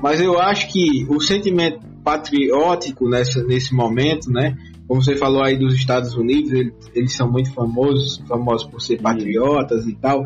[0.01, 4.55] mas eu acho que o sentimento patriótico nessa, nesse momento, né?
[4.87, 9.01] Como você falou aí dos Estados Unidos, eles, eles são muito famosos, famosos por ser
[9.01, 10.23] patriotas e tal.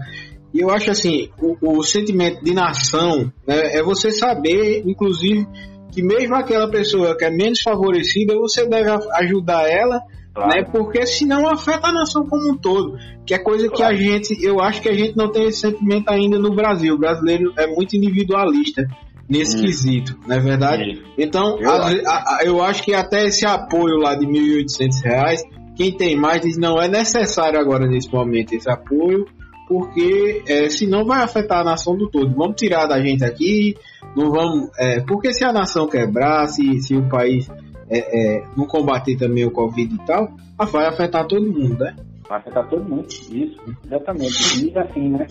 [0.53, 5.45] E eu acho assim, o, o sentimento de nação né, é você saber, inclusive,
[5.91, 10.01] que mesmo aquela pessoa que é menos favorecida, você deve ajudar ela
[10.37, 10.49] Claro.
[10.51, 10.63] Né?
[10.71, 12.95] Porque senão afeta a nação como um todo.
[13.25, 13.97] Que é coisa claro.
[13.97, 16.93] que a gente, eu acho que a gente não tem esse sentimento ainda no Brasil.
[16.93, 18.87] O brasileiro é muito individualista
[19.29, 19.61] nesse hum.
[19.61, 21.03] quesito, não é verdade?
[21.17, 25.95] Então, eu, a, a, eu acho que até esse apoio lá de R$ 1.800 quem
[25.95, 29.27] tem mais diz não é necessário agora nesse momento esse apoio,
[29.67, 32.33] porque é, senão vai afetar a nação do todo.
[32.33, 33.75] Vamos tirar da gente aqui,
[34.15, 34.69] não vamos.
[34.79, 37.47] É, porque se a nação quebrar, se, se o país
[37.89, 37.99] é,
[38.39, 40.29] é, não combater também o Covid e tal,
[40.71, 41.95] vai afetar todo mundo, né?
[42.27, 44.65] Vai afetar todo mundo, isso, exatamente.
[44.65, 45.27] E assim, né?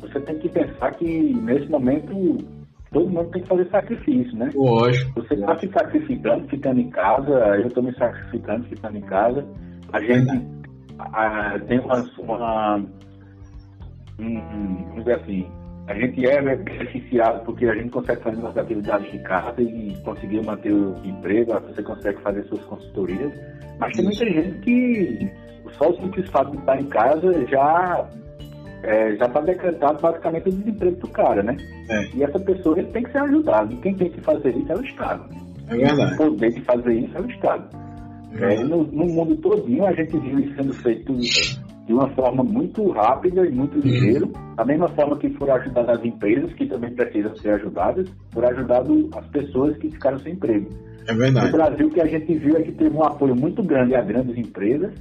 [0.00, 2.38] Você tem que pensar que nesse momento
[2.92, 4.50] todo mundo tem que fazer sacrifício, né?
[4.54, 5.20] Lógico.
[5.20, 9.44] Você está se sacrificando, ficando em casa, eu estou me sacrificando, ficando em casa.
[9.92, 10.58] A gente
[10.98, 12.76] a, tem uma, uma
[14.18, 15.46] um, vamos dizer assim,
[15.86, 20.44] a gente é beneficiado porque a gente consegue fazer nossas atividades de casa e conseguir
[20.44, 23.32] manter o emprego, você consegue fazer suas consultorias,
[23.78, 25.30] mas tem muita gente que
[25.78, 28.08] só o simples fato de estar em casa já
[28.82, 31.56] é, já está decretado basicamente o desemprego do cara, né?
[31.90, 32.16] É.
[32.16, 33.74] E essa pessoa ele tem que ser ajudada.
[33.76, 35.24] Quem tem que fazer isso é o Estado.
[35.68, 36.14] É verdade.
[36.14, 37.68] O poder de fazer isso é o Estado.
[38.40, 42.44] É, é no, no, mundo todinho a gente viu isso sendo feito de uma forma
[42.44, 44.26] muito rápida e muito ligeira.
[44.26, 44.54] Uhum.
[44.54, 48.90] Da mesma forma que foram ajudadas as empresas, que também precisam ser ajudadas, foram ajudadas
[49.16, 50.68] as pessoas que ficaram sem emprego.
[51.08, 51.46] É verdade.
[51.46, 54.02] No Brasil, o que a gente viu é que teve um apoio muito grande a
[54.02, 54.92] grandes empresas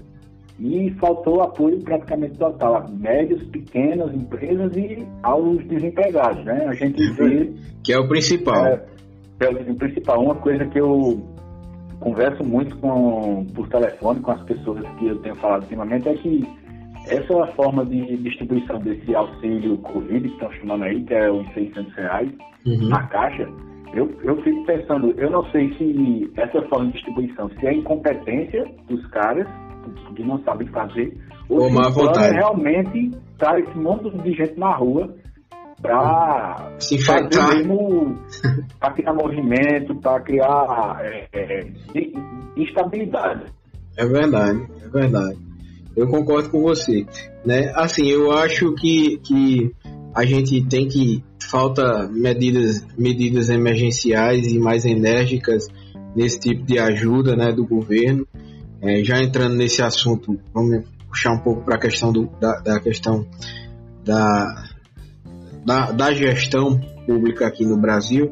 [0.60, 6.66] e faltou apoio praticamente total a médias, pequenas empresas e aos desempregados, né?
[6.68, 7.54] A gente vê...
[7.84, 8.66] Que é o principal.
[8.66, 8.84] É,
[9.40, 10.24] é o principal.
[10.24, 11.22] Uma coisa que eu
[12.00, 16.48] converso muito com, por telefone com as pessoas que eu tenho falado ultimamente é que
[17.08, 21.48] essa é forma de distribuição desse auxílio Covid que estão chamando aí, que é os
[21.54, 22.30] 600 reais
[22.66, 22.90] uhum.
[22.90, 23.48] na caixa.
[23.94, 28.66] Eu, eu fico pensando, eu não sei se essa forma de distribuição, se é incompetência
[28.90, 29.48] dos caras
[30.16, 31.18] que não sabem fazer,
[31.50, 35.16] ou, ou se o é realmente tá esse monte de gente na rua
[35.82, 38.18] para se mesmo
[38.80, 41.68] para criar movimento, para criar é, é,
[42.58, 43.46] instabilidade.
[43.96, 45.38] É verdade, é verdade.
[45.96, 47.06] Eu concordo com você.
[47.44, 47.72] Né?
[47.76, 49.72] Assim, eu acho que, que
[50.14, 55.68] a gente tem que falta medidas, medidas emergenciais e mais enérgicas
[56.16, 58.28] nesse tipo de ajuda né, do governo.
[58.82, 62.80] É, já entrando nesse assunto, vamos puxar um pouco para a questão do, da, da
[62.80, 63.28] questão
[64.04, 64.70] da,
[65.66, 68.32] da, da, gestão pública aqui no Brasil,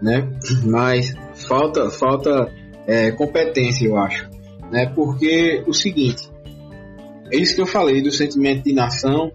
[0.00, 0.30] né?
[0.64, 2.52] Mas falta falta
[2.86, 4.30] é, competência, eu acho,
[4.70, 4.86] né?
[4.94, 6.30] Porque o seguinte,
[7.32, 9.32] é isso que eu falei do sentimento de nação.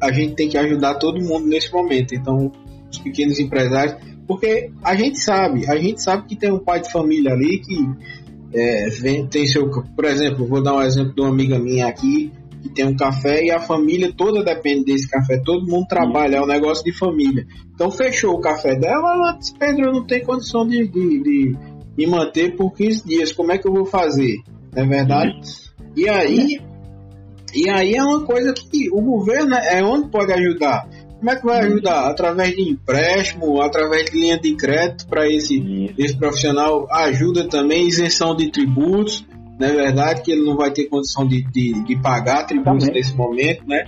[0.00, 2.14] A gente tem que ajudar todo mundo nesse momento.
[2.14, 2.52] Então,
[2.90, 6.90] os pequenos empresários, porque a gente sabe, a gente sabe que tem um pai de
[6.90, 7.74] família ali que
[8.52, 12.32] é, vem, tem seu, por exemplo, vou dar um exemplo de uma amiga minha aqui
[12.62, 16.40] que tem um café e a família toda depende desse café, todo mundo trabalha, é
[16.40, 17.46] um negócio de família.
[17.74, 21.56] Então fechou o café dela, ela disse, Pedro, eu não tenho condição de, de, de
[21.96, 24.38] me manter por 15 dias, como é que eu vou fazer?
[24.74, 25.40] Não é verdade?
[25.96, 26.60] E aí,
[27.54, 30.88] e aí é uma coisa que o governo é onde pode ajudar.
[31.18, 32.08] Como é que vai ajudar?
[32.08, 36.86] Através de empréstimo, através de linha de crédito para esse, esse profissional.
[36.90, 39.26] Ajuda também isenção de tributos,
[39.58, 40.22] não é verdade?
[40.22, 43.00] Que ele não vai ter condição de, de, de pagar tributos também.
[43.00, 43.84] nesse momento, né?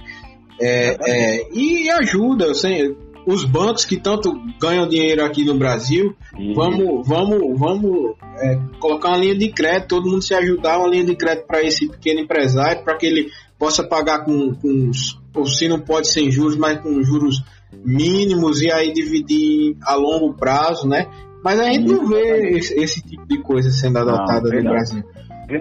[0.60, 6.14] É, é, e ajuda, assim, os bancos que tanto ganham dinheiro aqui no Brasil,
[6.54, 11.04] vamos, vamos, vamos é, colocar uma linha de crédito, todo mundo se ajudar, uma linha
[11.04, 14.90] de crédito para esse pequeno empresário, para que ele possa pagar com, com
[15.36, 17.44] ou se não pode sem juros, mas com juros
[17.84, 21.06] mínimos e aí dividir a longo prazo, né?
[21.44, 25.04] Mas a gente não vê esse, esse tipo de coisa sendo adotada no Brasil.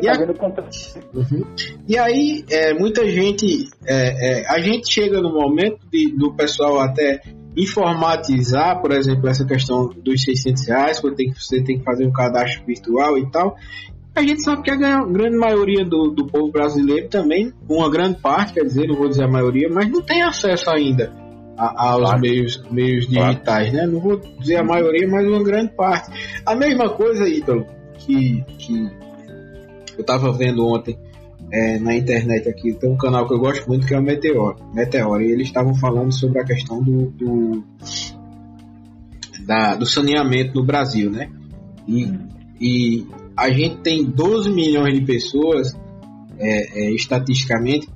[0.02, 0.14] E, a...
[1.14, 1.44] uhum.
[1.88, 6.80] e aí, é, muita gente, é, é, a gente chega no momento de, do pessoal
[6.80, 7.22] até
[7.58, 12.12] informatizar, por exemplo, essa questão dos 600 reais, quando tem, você tem que fazer um
[12.12, 13.56] cadastro virtual e tal,
[14.15, 18.54] a gente sabe que a grande maioria do, do povo brasileiro também, uma grande parte,
[18.54, 21.13] quer dizer, não vou dizer a maioria, mas não tem acesso ainda
[21.58, 22.22] a, aos claro.
[22.22, 23.74] meios, meios digitais, claro.
[23.74, 23.86] né?
[23.86, 26.12] Não vou dizer a maioria, mas uma grande parte.
[26.45, 27.65] A mesma coisa, Ítalo,
[27.98, 28.89] que, que
[29.98, 30.98] eu estava vendo ontem
[31.52, 34.56] é, na internet aqui, tem um canal que eu gosto muito que é o Meteor,
[34.74, 37.63] Meteor e eles estavam falando sobre a questão do, do,
[39.45, 41.30] da, do saneamento no Brasil, né?
[41.88, 42.13] E,
[42.62, 43.08] e
[43.39, 45.73] a gente tem 12 milhões de pessoas,
[46.38, 47.87] é, é, estatisticamente,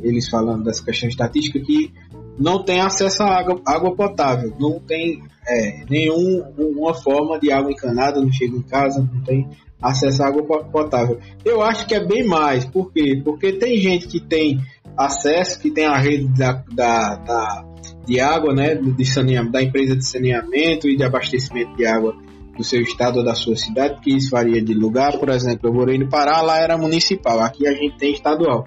[0.00, 1.92] eles falando dessa questão estatística, que
[2.38, 8.20] não tem acesso à água, água potável, não tem é, nenhuma forma de água encanada,
[8.20, 9.48] não chega em casa, não tem
[9.82, 11.18] acesso à água potável.
[11.44, 13.20] Eu acho que é bem mais, por quê?
[13.22, 14.60] Porque tem gente que tem
[14.96, 17.66] acesso, que tem a rede da, da, da
[18.06, 22.16] de água, né, de saneamento, da empresa de saneamento e de abastecimento de água
[22.56, 25.18] do seu estado ou da sua cidade, porque isso varia de lugar.
[25.18, 28.66] Por exemplo, eu morei no Pará, lá era municipal, aqui a gente tem estadual.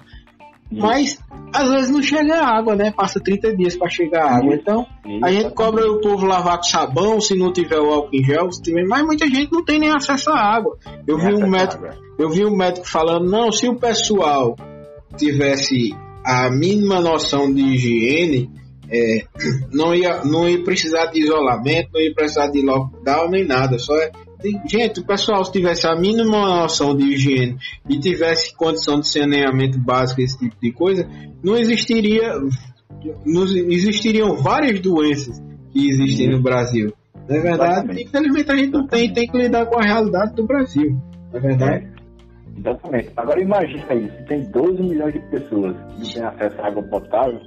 [0.72, 1.18] Mas
[1.52, 2.92] às vezes não chega água, né?
[2.92, 4.54] Passa 30 dias para chegar água.
[4.54, 4.86] Então
[5.22, 8.52] a gente cobra o povo lavar com sabão se não tiver o álcool em gel,
[8.52, 10.78] se tiver, mas muita gente não tem nem acesso à água.
[11.06, 11.84] Eu vi um médico,
[12.18, 14.54] eu vi um médico falando, não, se o pessoal
[15.16, 15.92] tivesse
[16.24, 18.50] a mínima noção de higiene,
[18.90, 19.24] é,
[19.72, 23.78] não, ia, não ia precisar de isolamento, não ia precisar de lockdown nem nada.
[23.78, 24.10] Só é,
[24.66, 27.56] gente, o pessoal se tivesse a mínima noção de higiene
[27.88, 31.08] e tivesse condição de saneamento básico, esse tipo de coisa,
[31.42, 32.34] não existiria,
[33.24, 35.40] não existiriam várias doenças
[35.72, 36.92] que existem no Brasil.
[37.28, 37.72] Não é verdade?
[37.72, 38.02] Exatamente.
[38.02, 40.98] Infelizmente a gente não tem, tem que lidar com a realidade do Brasil.
[41.32, 41.86] Não é verdade?
[41.86, 42.00] É.
[42.58, 43.10] Exatamente.
[43.16, 46.82] Agora imagina aí, se tem 12 milhões de pessoas que não têm acesso à água
[46.82, 47.40] potável,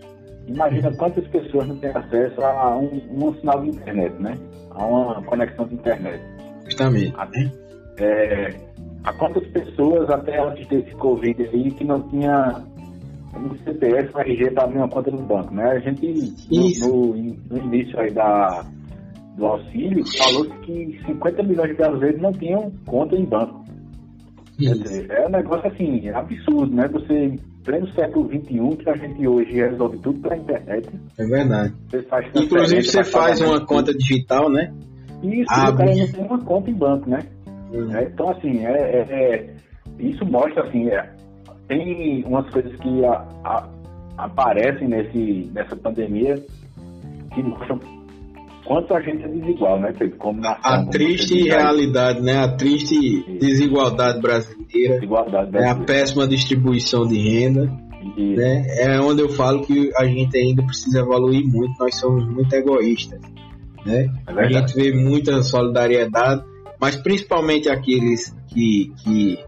[0.47, 4.37] Imagina quantas pessoas não têm acesso a um, um sinal de internet, né?
[4.71, 6.21] A uma conexão de internet.
[6.65, 7.13] Justamente.
[7.17, 7.29] A,
[7.97, 8.53] é,
[9.03, 12.63] a quantas pessoas até antes desse Covid aí que não tinha
[13.35, 15.71] um CPF, um RG para abrir uma conta no banco, né?
[15.71, 18.65] A gente, no, no, no, início aí da,
[19.37, 23.63] do auxílio, falou que 50 milhões de brasileiros não tinham conta em banco.
[24.57, 26.87] Quer dizer, é um negócio assim, absurdo, né?
[26.89, 30.89] Você pleno século XXI, que a gente hoje resolve tudo pela internet.
[31.17, 31.73] É verdade.
[31.89, 34.73] Você Inclusive você faz uma conta digital, né?
[35.23, 37.19] Isso, ah, o cara não tem uma conta em banco, né?
[37.73, 39.55] É, então, assim, é, é, é,
[39.99, 41.09] isso mostra, assim, é,
[41.67, 43.69] tem umas coisas que a, a,
[44.17, 46.35] aparecem nesse, nessa pandemia
[47.33, 47.79] que mostram
[48.65, 50.17] quanto a gente é desigual, né, Pedro?
[50.17, 52.37] Como nação, a triste realidade, né?
[52.37, 53.39] A triste Isso.
[53.39, 54.95] desigualdade brasileira.
[54.95, 55.67] Desigualdade brasileira.
[55.67, 57.65] É a péssima distribuição de renda.
[58.17, 58.65] Né?
[58.79, 63.21] É onde eu falo que a gente ainda precisa evoluir muito, nós somos muito egoístas.
[63.85, 64.07] Né?
[64.27, 66.43] É a gente vê muita solidariedade,
[66.79, 69.39] mas principalmente aqueles que, que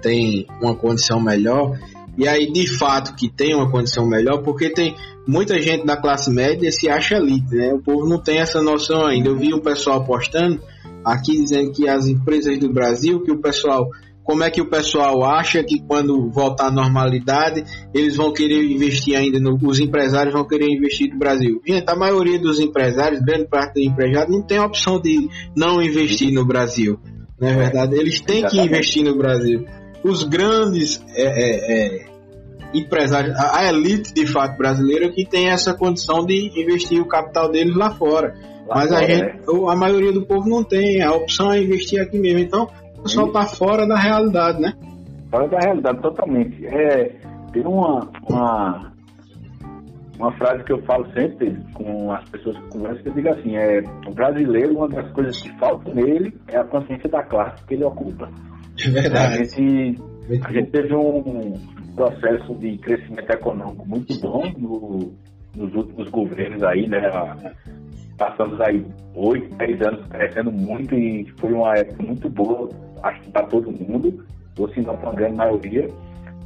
[0.00, 1.76] têm uma condição melhor,
[2.16, 4.94] e aí de fato que tem uma condição melhor, porque tem
[5.26, 7.72] muita gente da classe média se acha elite, né?
[7.72, 9.28] O povo não tem essa noção ainda.
[9.28, 10.60] Eu vi o pessoal postando
[11.04, 13.88] aqui dizendo que as empresas do Brasil, que o pessoal,
[14.22, 19.16] como é que o pessoal acha que quando voltar à normalidade eles vão querer investir
[19.16, 21.60] ainda, no, os empresários vão querer investir no Brasil?
[21.66, 25.82] Gente, a maioria dos empresários, grande parte dos empresários, não tem a opção de não
[25.82, 26.98] investir no Brasil,
[27.40, 27.96] não é verdade?
[27.96, 29.64] Eles têm que investir no Brasil
[30.04, 32.06] os grandes é, é, é,
[32.74, 37.74] empresários, a elite de fato brasileira que tem essa condição de investir o capital deles
[37.74, 38.34] lá fora.
[38.66, 39.70] Lá Mas fora, a, gente, é.
[39.70, 42.40] a maioria do povo não tem, a opção é investir aqui mesmo.
[42.40, 44.74] Então, o pessoal está fora da realidade, né?
[45.30, 46.66] Fora da realidade, totalmente.
[46.66, 47.16] É,
[47.52, 48.92] tem uma, uma,
[50.18, 53.56] uma frase que eu falo sempre com as pessoas que conversam, que eu digo assim,
[53.56, 57.74] é, o brasileiro, uma das coisas que falta nele é a consciência da classe que
[57.74, 58.28] ele ocupa.
[58.84, 59.34] É verdade.
[59.34, 60.02] A gente,
[60.44, 61.54] a gente teve um
[61.94, 65.12] processo de crescimento econômico muito bom no,
[65.56, 67.00] nos últimos governos aí, né?
[68.18, 72.68] Passamos aí oito, dez anos crescendo muito e foi uma época muito boa,
[73.02, 74.24] acho que para todo mundo,
[74.58, 75.88] ou se não para a grande maioria,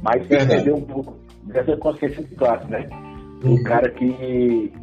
[0.01, 2.87] mas se perdeu um pouco dessa consciência de classe, né?
[3.43, 3.63] O uhum.
[3.63, 4.73] cara que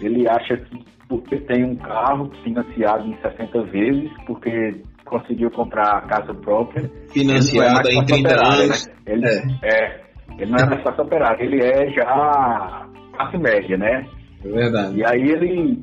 [0.00, 6.00] ele acha que porque tem um carro financiado em 60 vezes, porque conseguiu comprar a
[6.02, 6.90] casa própria.
[7.10, 8.86] Financiada é em 30 operar, anos.
[8.86, 8.94] Né?
[9.06, 9.68] Ele, é.
[9.68, 10.00] é.
[10.38, 14.06] ele não é mais fácil operar, ele é já classe média, né?
[14.44, 14.96] É verdade.
[14.96, 15.82] E aí ele.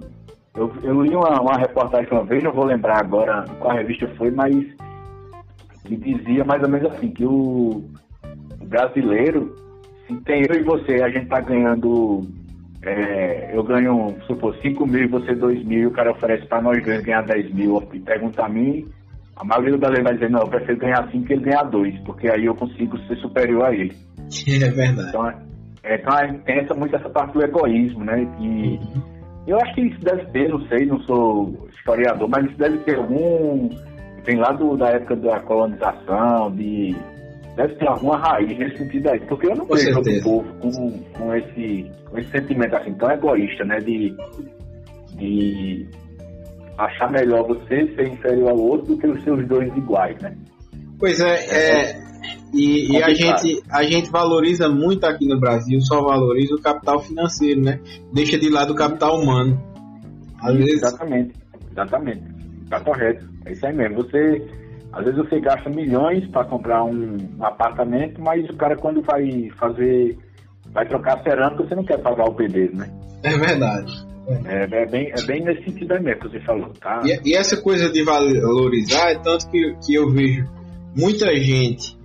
[0.53, 4.31] Eu, eu li uma, uma reportagem uma vez, não vou lembrar agora qual revista foi,
[4.31, 4.53] mas
[5.85, 7.85] ele dizia mais ou menos assim, que o
[8.65, 9.55] brasileiro,
[10.05, 12.27] se tem eu e você, a gente tá ganhando
[12.83, 16.61] é, eu ganho, supor, 5 mil e você 2 mil, e o cara oferece para
[16.61, 18.87] nós ganhar 10 mil, e pergunta a mim,
[19.41, 21.99] a maioria do brasileiro vai dizer, não, eu prefiro ganhar 5 que ele ganhar 2,
[22.01, 23.95] porque aí eu consigo ser superior a ele.
[24.47, 25.09] É verdade.
[25.09, 25.27] Então,
[25.83, 28.21] é, então tem essa, muito essa parte do egoísmo, né?
[28.39, 29.01] E uhum.
[29.47, 32.95] eu acho que isso deve ter, não sei, não sou historiador, mas isso deve ter
[32.95, 33.69] algum.
[34.23, 36.95] Vem lá do, da época da colonização, de.
[37.57, 39.19] Deve ter alguma raiz nesse sentido aí.
[39.21, 43.11] Porque eu não com vejo o povo com, com, esse, com esse sentimento assim tão
[43.11, 43.79] egoísta, né?
[43.79, 44.15] De,
[45.15, 45.89] de
[46.77, 50.35] achar melhor você ser inferior ao outro do que os seus dois iguais, né?
[50.99, 52.11] Pois é, é, é
[52.53, 56.99] e, e, a, gente, a gente valoriza muito aqui no Brasil, só valoriza o capital
[56.99, 57.79] financeiro, né?
[58.13, 59.61] Deixa de lado o capital humano.
[60.41, 60.83] Às vezes...
[60.83, 61.33] Exatamente,
[61.71, 62.23] exatamente.
[62.69, 63.25] Tá correto.
[63.45, 63.97] É isso aí mesmo.
[63.97, 64.45] Você,
[64.91, 69.49] às vezes você gasta milhões para comprar um, um, apartamento, mas o cara quando vai
[69.57, 70.17] fazer
[70.73, 72.89] vai trocar cerâmica, você não quer pagar o pedreiro, né?
[73.23, 74.10] É verdade.
[74.27, 77.01] É, é, bem, é bem nesse sentido aí mesmo que você falou, tá?
[77.03, 80.45] E, e, essa coisa de valorizar é tanto que, que eu vejo
[80.95, 81.97] muita gente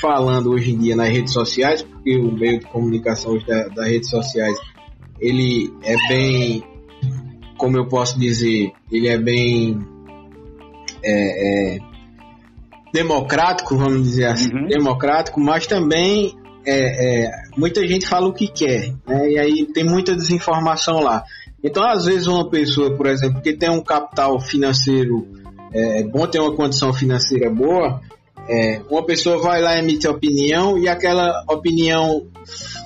[0.00, 4.08] falando hoje em dia nas redes sociais, porque o meio de comunicação da, das redes
[4.08, 4.56] sociais
[5.20, 6.62] ele é bem,
[7.58, 9.78] como eu posso dizer, ele é bem
[11.04, 11.78] é, é,
[12.92, 14.66] democrático, vamos dizer assim, uhum.
[14.66, 16.34] democrático, mas também
[16.66, 19.30] é, é, muita gente fala o que quer, né?
[19.30, 21.22] e aí tem muita desinformação lá.
[21.62, 25.26] Então, às vezes, uma pessoa, por exemplo, que tem um capital financeiro
[25.72, 28.00] é, é bom, ter uma condição financeira boa,
[28.48, 32.26] é, uma pessoa vai lá emite opinião e aquela opinião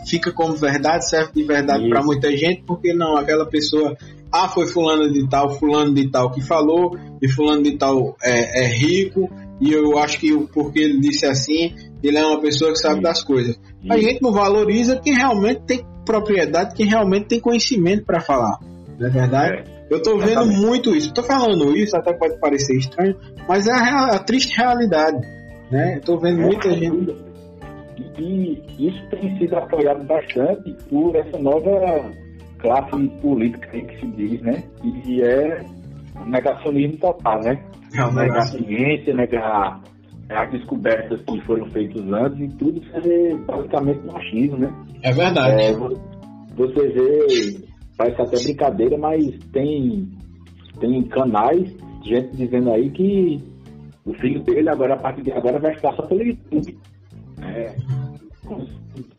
[0.06, 3.96] fica como verdade, serve de verdade para muita gente, porque não, aquela pessoa,
[4.30, 8.64] ah, foi fulano de tal, fulano de tal que falou, e fulano de tal é,
[8.64, 12.78] é rico, e eu acho que porque ele disse assim, ele é uma pessoa que
[12.78, 13.58] sabe das coisas.
[13.88, 18.58] A gente não valoriza quem realmente tem propriedade, quem realmente tem conhecimento para falar,
[18.98, 19.70] não é verdade?
[19.70, 19.74] É.
[19.90, 21.12] Eu tô vendo muito isso.
[21.12, 23.16] Tô falando isso, até pode parecer estranho,
[23.48, 25.18] mas é a, a triste realidade.
[25.70, 25.98] Né?
[25.98, 27.14] Estou vendo é, muita gente.
[28.18, 32.10] E isso tem sido apoiado bastante por essa nova
[32.58, 34.62] classe política que se diz, né?
[35.06, 35.64] E é
[36.26, 37.62] negacionismo total, né?
[37.94, 39.80] É negar a ciência, negar
[40.28, 44.72] as descobertas que foram feitas antes e tudo ser basicamente machismo, né?
[45.02, 45.62] É verdade.
[45.62, 45.72] É,
[46.56, 47.66] você vê,
[47.96, 50.08] parece até brincadeira, mas tem,
[50.80, 53.42] tem canais, gente dizendo aí que
[54.04, 56.78] o filho dele agora, a partir de agora, vai ficar só pelo YouTube.
[57.42, 57.74] É,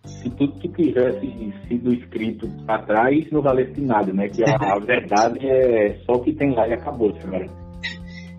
[0.06, 4.28] se tudo que tivesse sido escrito para trás não valesse nada, né?
[4.30, 7.49] Que a, a, verdade é só o que tem lá e acabou, agora.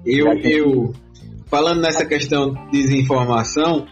[0.05, 0.53] Eu, gente...
[0.53, 0.93] eu,
[1.47, 3.87] falando nessa questão de desinformação,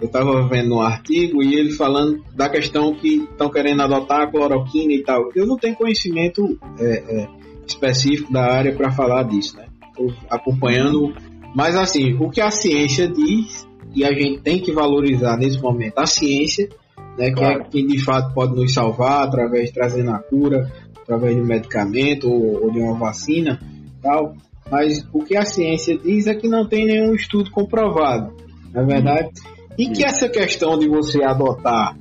[0.00, 4.30] eu estava vendo um artigo e ele falando da questão que estão querendo adotar a
[4.30, 5.30] cloroquina e tal.
[5.34, 7.28] Eu não tenho conhecimento é, é,
[7.66, 9.66] específico da área para falar disso, né?
[9.90, 11.14] Estou acompanhando
[11.56, 15.98] mas assim, o que a ciência diz, e a gente tem que valorizar nesse momento
[15.98, 16.68] a ciência,
[17.16, 17.62] né, que claro.
[17.62, 21.46] é quem de fato pode nos salvar através de trazendo a cura, através de um
[21.46, 23.58] medicamento ou, ou de uma vacina,
[24.02, 24.34] tal.
[24.70, 28.34] Mas o que a ciência diz é que não tem nenhum estudo comprovado,
[28.72, 29.30] não é verdade?
[29.78, 31.96] E que essa questão de você adotar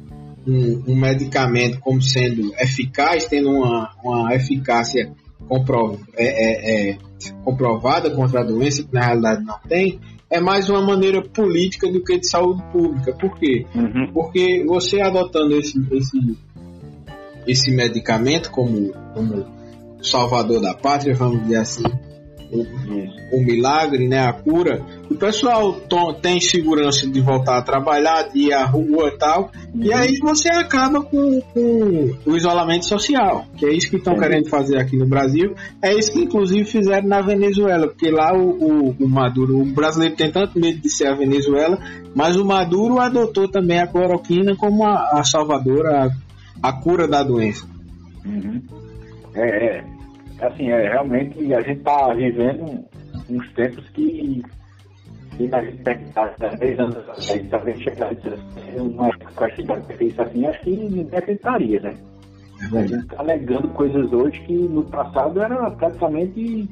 [0.48, 5.12] um, um, medicamento como sendo eficaz, tendo uma, uma eficácia
[5.48, 6.98] comprov é, é, é,
[7.44, 10.00] comprovada contra a doença, que na realidade não tem,
[10.30, 13.14] é mais uma maneira política do que de saúde pública.
[13.14, 13.66] Por quê?
[13.76, 14.12] Uhum.
[14.14, 16.38] Porque você adotando esse, esse,
[17.48, 19.46] esse medicamento como, como
[20.02, 21.84] salvador da pátria, vamos dizer assim,
[22.52, 25.74] o, o, milagre, né, a cura, o pessoal
[26.22, 29.84] tem segurança de voltar a trabalhar, de ir à rua e tal, uhum.
[29.84, 34.50] e aí você acaba com, com, o isolamento social, que é isso que estão querendo
[34.50, 38.96] fazer aqui no Brasil, é isso que inclusive fizeram na Venezuela, porque lá o, o,
[39.00, 41.78] o, Maduro, o brasileiro tem tanto medo de ser a Venezuela,
[42.16, 47.24] mas o Maduro adotou também a cloroquina como a, a salvadora, a, a cura da
[47.24, 47.66] doença.
[48.26, 48.62] Uhum.
[49.36, 49.95] É, é,
[50.42, 52.86] assim, é, realmente a gente está vivendo
[53.30, 54.44] uns tempos que,
[55.38, 59.10] que a gente tem que estar 10 anos atrás, talvez chegar a uma
[59.98, 61.96] de isso assim, acho que ninguém acreditaria, né?
[62.74, 66.70] É a gente está alegando coisas hoje que no passado era praticamente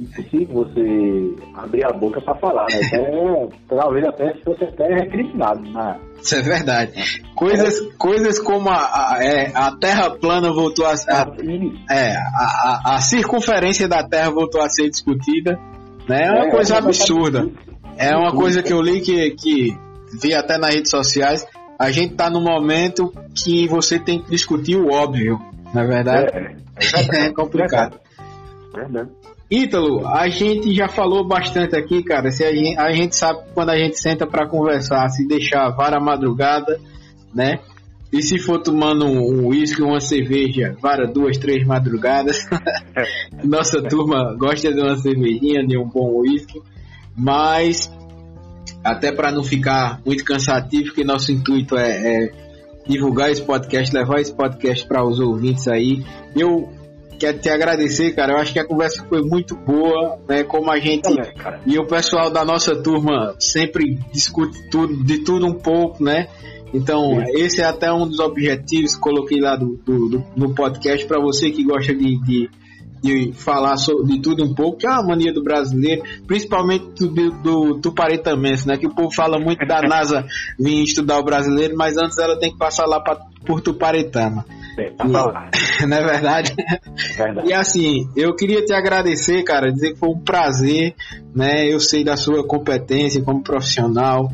[0.00, 2.80] impossível você abrir a boca para falar, né?
[2.86, 5.60] Até, talvez até se fosse até recriminado.
[5.60, 6.00] Né?
[6.20, 6.92] Isso é verdade.
[7.34, 7.96] Coisas, é.
[7.96, 11.26] coisas como a, a, é, a Terra plana voltou a, a
[11.90, 15.58] é, a, a, circunferência da Terra voltou a ser discutida,
[16.08, 16.20] né?
[16.24, 17.48] É uma é, coisa absurda.
[17.96, 19.78] É uma coisa que eu li que, que
[20.20, 21.46] vi até nas redes sociais.
[21.78, 25.38] A gente está no momento que você tem que discutir o óbvio,
[25.72, 26.26] na é verdade.
[26.36, 27.98] É, é complicado.
[28.74, 29.10] Verdade.
[29.50, 32.30] Ítalo, a gente já falou bastante aqui, cara.
[32.30, 35.68] Se a, gente, a gente sabe que quando a gente senta para conversar, se deixar
[35.70, 36.80] vara madrugada,
[37.34, 37.58] né?
[38.12, 42.46] E se for tomando um uísque, uma cerveja, vara duas, três madrugadas.
[43.42, 46.62] Nossa turma gosta de uma cervejinha, de um bom uísque.
[47.16, 47.92] Mas,
[48.84, 52.32] até para não ficar muito cansativo, que nosso intuito é, é
[52.86, 56.04] divulgar esse podcast, levar esse podcast para os ouvintes aí.
[56.36, 56.68] Eu
[57.18, 58.32] quero te agradecer, cara.
[58.32, 60.44] Eu acho que a conversa foi muito boa, né?
[60.44, 61.08] Como a gente
[61.66, 66.28] e o pessoal da nossa turma sempre discute tudo, de tudo um pouco, né?
[66.72, 67.32] Então, Sim.
[67.36, 71.20] esse é até um dos objetivos que coloquei lá do, do, do no podcast para
[71.20, 72.50] você que gosta de, de,
[73.00, 77.30] de falar sobre, de tudo um pouco, que é uma mania do brasileiro, principalmente do,
[77.30, 78.76] do tuparetamense, né?
[78.76, 80.26] Que o povo fala muito da NASA
[80.58, 84.44] vir estudar o brasileiro, mas antes ela tem que passar lá pra, por Tuparetama.
[85.80, 86.54] E, não é verdade?
[87.16, 87.48] verdade?
[87.48, 90.94] E assim, eu queria te agradecer, cara, dizer que foi um prazer,
[91.34, 91.66] né?
[91.72, 94.30] Eu sei da sua competência como profissional,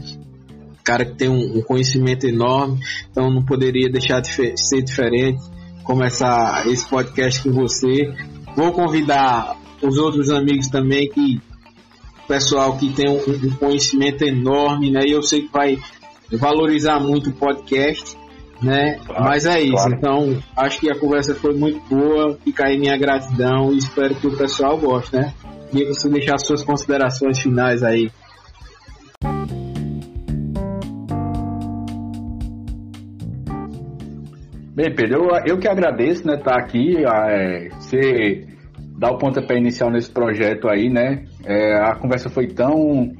[0.83, 2.79] cara que tem um, um conhecimento enorme,
[3.11, 5.41] então não poderia deixar de ser diferente
[5.85, 8.15] começar esse podcast com você.
[8.57, 11.41] Vou convidar os outros amigos também que
[12.29, 15.01] pessoal que tem um, um conhecimento enorme, né?
[15.05, 15.79] E eu sei que vai
[16.31, 18.17] valorizar muito o podcast,
[18.63, 18.99] né?
[19.05, 19.75] Claro, Mas é isso.
[19.75, 19.95] Claro.
[19.95, 22.39] Então, acho que a conversa foi muito boa.
[22.45, 25.33] Fica aí minha gratidão e espero que o pessoal goste, né?
[25.73, 28.11] E você deixar suas considerações finais aí.
[34.75, 38.47] Bem, Pedro, eu, eu que agradeço, né, estar tá aqui, é, você
[38.97, 43.13] dar o pontapé inicial nesse projeto aí, né, é, a conversa foi tão,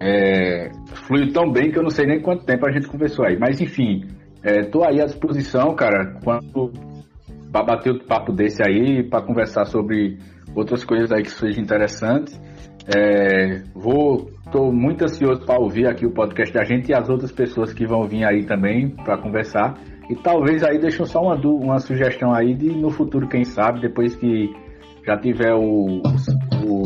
[0.00, 0.70] é,
[1.06, 3.60] fluiu tão bem que eu não sei nem quanto tempo a gente conversou aí, mas
[3.60, 4.06] enfim,
[4.46, 6.72] é, tô aí à disposição, cara, quando
[7.50, 10.18] para bater o papo desse aí, para conversar sobre
[10.54, 12.40] outras coisas aí que sejam interessantes,
[12.96, 17.32] é, vou, tô muito ansioso para ouvir aqui o podcast da gente e as outras
[17.32, 19.78] pessoas que vão vir aí também para conversar.
[20.08, 24.14] E talvez aí deixa só uma, uma sugestão aí de no futuro, quem sabe, depois
[24.14, 24.48] que
[25.04, 26.02] já tiver o,
[26.64, 26.84] o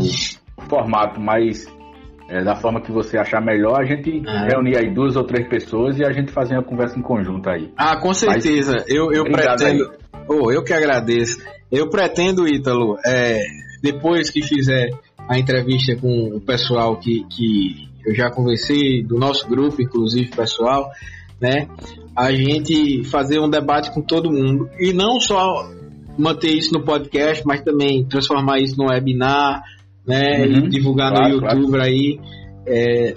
[0.67, 1.67] formato mais
[2.31, 4.49] é, da forma que você achar melhor, a gente é.
[4.49, 7.73] reunir aí duas ou três pessoas e a gente fazer uma conversa em conjunto aí.
[7.77, 8.73] Ah, com certeza.
[8.75, 9.93] Mas, eu, eu pretendo.
[10.29, 11.39] Oh, eu que agradeço.
[11.73, 13.41] Eu pretendo, Ítalo, é,
[13.83, 14.91] depois que fizer
[15.29, 20.89] a entrevista com o pessoal que, que eu já conversei, do nosso grupo, inclusive pessoal,
[21.41, 21.67] né?
[22.15, 25.69] A gente fazer um debate com todo mundo e não só
[26.17, 29.63] manter isso no podcast, mas também transformar isso no webinar,
[30.11, 30.47] né?
[30.47, 31.85] Uhum, e divulgar claro, no YouTube claro.
[31.85, 32.21] aí.
[32.67, 33.15] É,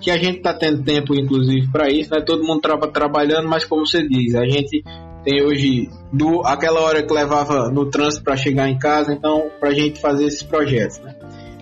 [0.00, 2.22] que a gente está tendo tempo, inclusive, para isso, né?
[2.26, 4.82] Todo mundo estava trabalhando, mas como você diz, a gente
[5.24, 9.70] tem hoje do, aquela hora que levava no trânsito para chegar em casa, então, para
[9.70, 11.14] a gente fazer esses projetos, né?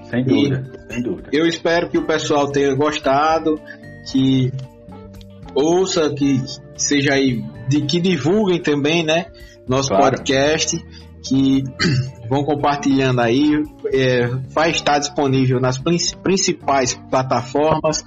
[0.04, 1.28] Sem dúvida, e sem dúvida.
[1.32, 3.60] Eu espero que o pessoal tenha gostado,
[4.10, 4.50] que
[5.54, 6.40] ouça, que
[6.76, 9.26] seja aí, de, que divulguem também, né?
[9.68, 10.04] Nosso claro.
[10.04, 10.78] podcast,
[11.28, 11.64] que
[12.28, 13.62] vão compartilhando aí.
[13.92, 18.04] É, vai estar disponível nas principais plataformas.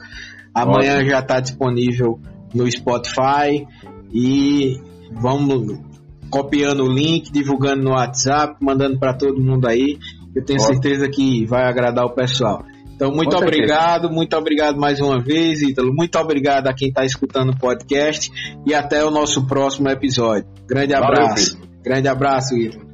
[0.53, 1.09] Amanhã Ótimo.
[1.09, 2.19] já está disponível
[2.53, 3.65] no Spotify.
[4.13, 4.79] E
[5.13, 5.79] vamos
[6.29, 9.97] copiando o link, divulgando no WhatsApp, mandando para todo mundo aí.
[10.35, 10.73] Eu tenho Ótimo.
[10.73, 12.63] certeza que vai agradar o pessoal.
[12.95, 15.91] Então, muito obrigado, muito obrigado mais uma vez, Ítalo.
[15.91, 18.31] Muito obrigado a quem está escutando o podcast
[18.63, 20.47] e até o nosso próximo episódio.
[20.67, 21.55] Grande abraço.
[21.55, 22.90] Valeu, Grande abraço, Ítalo.